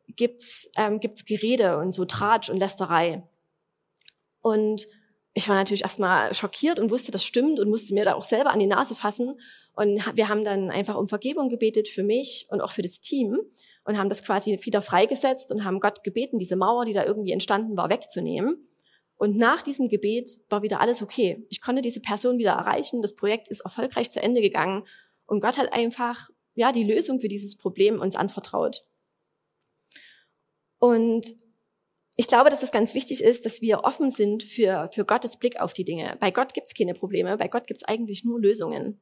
gibt's 0.07 0.69
ähm, 0.75 0.99
gibt's 0.99 1.25
Gerede 1.25 1.77
und 1.77 1.91
so 1.91 2.05
Tratsch 2.05 2.49
und 2.49 2.57
Lästerei. 2.57 3.27
Und 4.41 4.87
ich 5.33 5.47
war 5.47 5.55
natürlich 5.55 5.83
erstmal 5.83 6.33
schockiert 6.33 6.79
und 6.79 6.89
wusste, 6.89 7.11
das 7.11 7.23
stimmt 7.23 7.59
und 7.59 7.69
musste 7.69 7.93
mir 7.93 8.05
da 8.05 8.15
auch 8.15 8.23
selber 8.23 8.51
an 8.51 8.59
die 8.59 8.67
Nase 8.67 8.95
fassen. 8.95 9.39
Und 9.73 10.03
wir 10.15 10.27
haben 10.27 10.43
dann 10.43 10.71
einfach 10.71 10.97
um 10.97 11.07
Vergebung 11.07 11.49
gebetet 11.49 11.87
für 11.87 12.03
mich 12.03 12.47
und 12.49 12.61
auch 12.61 12.71
für 12.71 12.81
das 12.81 12.99
Team 12.99 13.37
und 13.85 13.97
haben 13.97 14.09
das 14.09 14.23
quasi 14.23 14.57
wieder 14.61 14.81
freigesetzt 14.81 15.51
und 15.51 15.63
haben 15.63 15.79
Gott 15.79 16.03
gebeten, 16.03 16.39
diese 16.39 16.55
Mauer, 16.55 16.85
die 16.85 16.93
da 16.93 17.05
irgendwie 17.05 17.31
entstanden 17.31 17.77
war, 17.77 17.89
wegzunehmen. 17.89 18.67
Und 19.17 19.37
nach 19.37 19.61
diesem 19.61 19.89
Gebet 19.89 20.39
war 20.49 20.61
wieder 20.63 20.79
alles 20.79 21.01
okay. 21.01 21.45
Ich 21.49 21.61
konnte 21.61 21.81
diese 21.81 21.99
Person 21.99 22.37
wieder 22.37 22.51
erreichen. 22.51 23.01
Das 23.01 23.15
Projekt 23.15 23.49
ist 23.49 23.61
erfolgreich 23.61 24.09
zu 24.09 24.21
Ende 24.21 24.41
gegangen. 24.41 24.85
Und 25.25 25.41
Gott 25.41 25.57
hat 25.57 25.73
einfach, 25.73 26.29
ja, 26.55 26.71
die 26.71 26.85
Lösung 26.85 27.19
für 27.19 27.27
dieses 27.27 27.57
Problem 27.57 27.99
uns 27.99 28.15
anvertraut. 28.15 28.85
Und 30.79 31.35
ich 32.19 32.27
glaube, 32.27 32.49
dass 32.49 32.63
es 32.63 32.71
ganz 32.73 32.95
wichtig 32.95 33.23
ist, 33.23 33.45
dass 33.45 33.61
wir 33.61 33.85
offen 33.85 34.11
sind 34.11 34.43
für, 34.43 34.89
für 34.91 35.05
Gottes 35.05 35.37
Blick 35.37 35.61
auf 35.61 35.71
die 35.71 35.85
Dinge. 35.85 36.17
Bei 36.19 36.31
Gott 36.31 36.53
gibt 36.53 36.67
es 36.67 36.73
keine 36.73 36.93
Probleme, 36.93 37.37
bei 37.37 37.47
Gott 37.47 37.65
gibt 37.65 37.79
es 37.81 37.87
eigentlich 37.87 38.25
nur 38.25 38.41
Lösungen. 38.41 38.99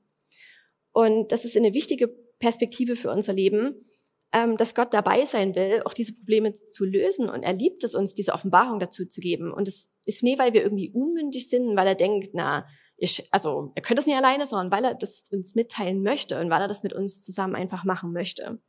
Und 0.92 1.32
das 1.32 1.44
ist 1.44 1.58
eine 1.58 1.74
wichtige 1.74 2.10
Perspektive 2.10 2.96
für 2.96 3.10
unser 3.10 3.34
Leben, 3.34 3.90
ähm, 4.34 4.56
dass 4.56 4.76
Gott 4.76 4.94
dabei 4.94 5.26
sein 5.26 5.56
will, 5.56 5.82
auch 5.84 5.96
diese 5.96 6.14
Probleme 6.14 6.54
zu 6.54 6.86
lösen. 6.86 7.28
Und 7.28 7.42
er 7.42 7.54
liebt 7.54 7.84
es 7.84 7.96
uns, 7.96 8.14
diese 8.14 8.34
Offenbarung 8.34 8.80
dazu 8.80 9.04
zu 9.08 9.20
geben. 9.20 9.52
Und 9.52 9.68
es 9.68 9.90
ist 10.06 10.22
nie, 10.22 10.38
weil 10.38 10.54
wir 10.54 10.62
irgendwie 10.62 10.92
unmündig 10.92 11.50
sind, 11.50 11.76
weil 11.76 11.88
er 11.88 11.96
denkt, 11.96 12.36
na, 12.36 12.68
ich, 12.98 13.28
also 13.32 13.72
er 13.74 13.82
könnte 13.82 14.02
es 14.02 14.06
nicht 14.06 14.18
alleine, 14.18 14.46
sondern 14.46 14.70
weil 14.70 14.86
er 14.86 14.94
das 14.94 15.26
uns 15.32 15.56
mitteilen 15.56 16.04
möchte 16.04 16.40
und 16.40 16.52
weil 16.52 16.62
er 16.62 16.68
das 16.68 16.84
mit 16.84 16.94
uns 16.94 17.24
zusammen 17.24 17.56
einfach 17.56 17.84
machen 17.84 18.14
möchte. 18.14 18.62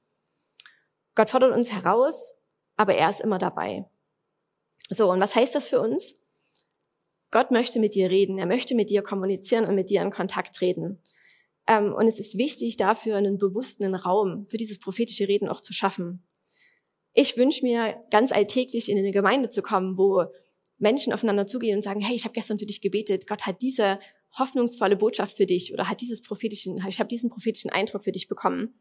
Gott 1.14 1.28
fordert 1.28 1.54
uns 1.54 1.70
heraus, 1.70 2.32
aber 2.78 2.94
er 2.94 3.10
ist 3.10 3.20
immer 3.20 3.36
dabei. 3.36 3.84
So, 4.88 5.10
und 5.10 5.20
was 5.20 5.34
heißt 5.36 5.54
das 5.54 5.68
für 5.68 5.80
uns? 5.80 6.14
Gott 7.30 7.50
möchte 7.50 7.78
mit 7.78 7.94
dir 7.94 8.10
reden, 8.10 8.38
er 8.38 8.46
möchte 8.46 8.74
mit 8.74 8.90
dir 8.90 9.02
kommunizieren 9.02 9.66
und 9.66 9.74
mit 9.74 9.90
dir 9.90 10.00
in 10.00 10.10
Kontakt 10.10 10.56
treten. 10.56 11.02
Ähm, 11.66 11.92
und 11.92 12.06
es 12.06 12.18
ist 12.18 12.38
wichtig, 12.38 12.76
dafür 12.78 13.16
einen 13.16 13.36
bewussten 13.36 13.94
Raum 13.94 14.46
für 14.48 14.56
dieses 14.56 14.78
prophetische 14.78 15.28
Reden 15.28 15.48
auch 15.48 15.60
zu 15.60 15.72
schaffen. 15.72 16.22
Ich 17.12 17.36
wünsche 17.36 17.64
mir, 17.64 17.96
ganz 18.10 18.32
alltäglich 18.32 18.88
in 18.88 18.96
eine 18.98 19.10
Gemeinde 19.10 19.50
zu 19.50 19.60
kommen, 19.60 19.98
wo 19.98 20.24
Menschen 20.78 21.12
aufeinander 21.12 21.46
zugehen 21.46 21.76
und 21.76 21.82
sagen, 21.82 22.00
hey, 22.00 22.14
ich 22.14 22.24
habe 22.24 22.32
gestern 22.32 22.58
für 22.58 22.66
dich 22.66 22.80
gebetet, 22.80 23.26
Gott 23.26 23.46
hat 23.46 23.60
diese 23.60 23.98
hoffnungsvolle 24.38 24.96
Botschaft 24.96 25.36
für 25.36 25.46
dich 25.46 25.72
oder 25.72 25.88
hat 25.88 26.00
dieses 26.00 26.22
prophetischen, 26.22 26.76
ich 26.88 27.00
habe 27.00 27.08
diesen 27.08 27.28
prophetischen 27.28 27.70
Eindruck 27.70 28.04
für 28.04 28.12
dich 28.12 28.28
bekommen. 28.28 28.74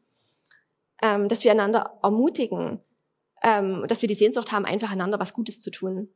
Ähm, 1.02 1.28
dass 1.28 1.44
wir 1.44 1.52
einander 1.52 2.00
ermutigen, 2.02 2.80
ähm, 3.44 3.86
dass 3.88 4.02
wir 4.02 4.10
die 4.10 4.16
Sehnsucht 4.16 4.52
haben, 4.52 4.66
einfach 4.66 4.92
einander 4.92 5.20
was 5.20 5.34
Gutes 5.34 5.60
zu 5.60 5.72
tun. 5.72 6.14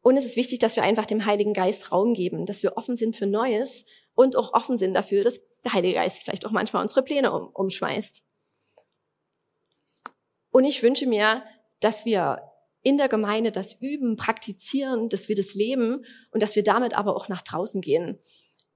Und 0.00 0.16
es 0.18 0.24
ist 0.24 0.36
wichtig, 0.36 0.58
dass 0.58 0.76
wir 0.76 0.82
einfach 0.82 1.06
dem 1.06 1.24
Heiligen 1.24 1.54
Geist 1.54 1.90
Raum 1.90 2.12
geben, 2.12 2.44
dass 2.44 2.62
wir 2.62 2.76
offen 2.76 2.94
sind 2.94 3.16
für 3.16 3.26
Neues 3.26 3.86
und 4.14 4.36
auch 4.36 4.52
offen 4.52 4.76
sind 4.76 4.92
dafür, 4.92 5.24
dass 5.24 5.40
der 5.64 5.72
Heilige 5.72 5.94
Geist 5.94 6.22
vielleicht 6.22 6.44
auch 6.46 6.50
manchmal 6.50 6.82
unsere 6.82 7.02
Pläne 7.02 7.32
um, 7.32 7.48
umschmeißt. 7.48 8.22
Und 10.50 10.64
ich 10.64 10.82
wünsche 10.82 11.06
mir, 11.06 11.42
dass 11.80 12.04
wir 12.04 12.42
in 12.82 12.98
der 12.98 13.08
Gemeinde 13.08 13.50
das 13.50 13.80
üben, 13.80 14.16
praktizieren, 14.16 15.08
dass 15.08 15.28
wir 15.28 15.34
das 15.34 15.54
leben 15.54 16.04
und 16.32 16.42
dass 16.42 16.54
wir 16.54 16.62
damit 16.62 16.94
aber 16.94 17.16
auch 17.16 17.28
nach 17.28 17.42
draußen 17.42 17.80
gehen. 17.80 18.18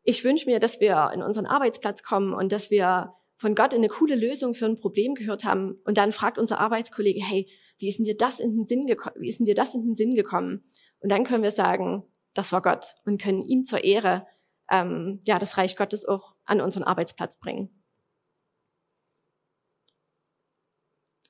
Ich 0.02 0.24
wünsche 0.24 0.46
mir, 0.46 0.58
dass 0.58 0.80
wir 0.80 1.10
in 1.14 1.22
unseren 1.22 1.44
Arbeitsplatz 1.44 2.02
kommen 2.02 2.32
und 2.32 2.52
dass 2.52 2.70
wir 2.70 3.12
von 3.38 3.55
Gott 3.55 3.72
eine 3.72 3.88
coole 3.88 4.16
Lösung 4.16 4.53
für 4.53 4.66
ein 4.66 4.79
Problem 4.79 5.14
gehört 5.14 5.44
haben 5.44 5.81
und 5.85 5.96
dann 5.96 6.12
fragt 6.12 6.38
unser 6.38 6.59
Arbeitskollege, 6.59 7.24
hey, 7.24 7.48
wie 7.79 7.88
ist 7.88 7.98
denn 7.98 8.05
dir 8.05 8.16
das 8.16 8.40
in 8.40 8.51
den 8.51 8.66
Sinn 8.66 8.87
gekommen? 8.87 9.16
Wie 9.20 9.29
ist 9.29 9.38
denn 9.38 9.46
dir 9.46 9.55
das 9.55 9.74
in 9.74 9.83
den 9.83 9.94
Sinn 9.94 10.14
gekommen? 10.14 10.64
Und 11.01 11.11
dann 11.11 11.24
können 11.24 11.44
wir 11.44 11.53
sagen, 11.53 12.03
das 12.35 12.53
war 12.53 12.61
Gott 12.61 12.96
und 13.05 13.22
können 13.22 13.38
ihm 13.38 13.64
zur 13.64 13.85
Ehre 13.85 14.27
ähm, 14.70 15.20
ja 15.24 15.38
das 15.38 15.57
Reich 15.57 15.77
Gottes 15.77 16.05
auch 16.05 16.35
an 16.44 16.61
unseren 16.61 16.83
Arbeitsplatz 16.83 17.38
bringen. 17.38 17.70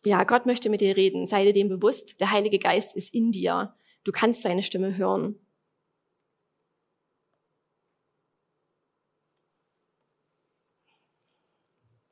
Ja, 0.04 0.24
Gott 0.24 0.46
möchte 0.46 0.70
mit 0.70 0.80
dir 0.80 0.96
reden. 0.96 1.26
Sei 1.26 1.44
dir 1.44 1.52
dem 1.52 1.68
bewusst, 1.68 2.18
der 2.20 2.30
Heilige 2.30 2.58
Geist 2.58 2.96
ist 2.96 3.12
in 3.12 3.32
dir. 3.32 3.74
Du 4.04 4.12
kannst 4.12 4.42
seine 4.42 4.62
Stimme 4.62 4.96
hören. 4.96 5.38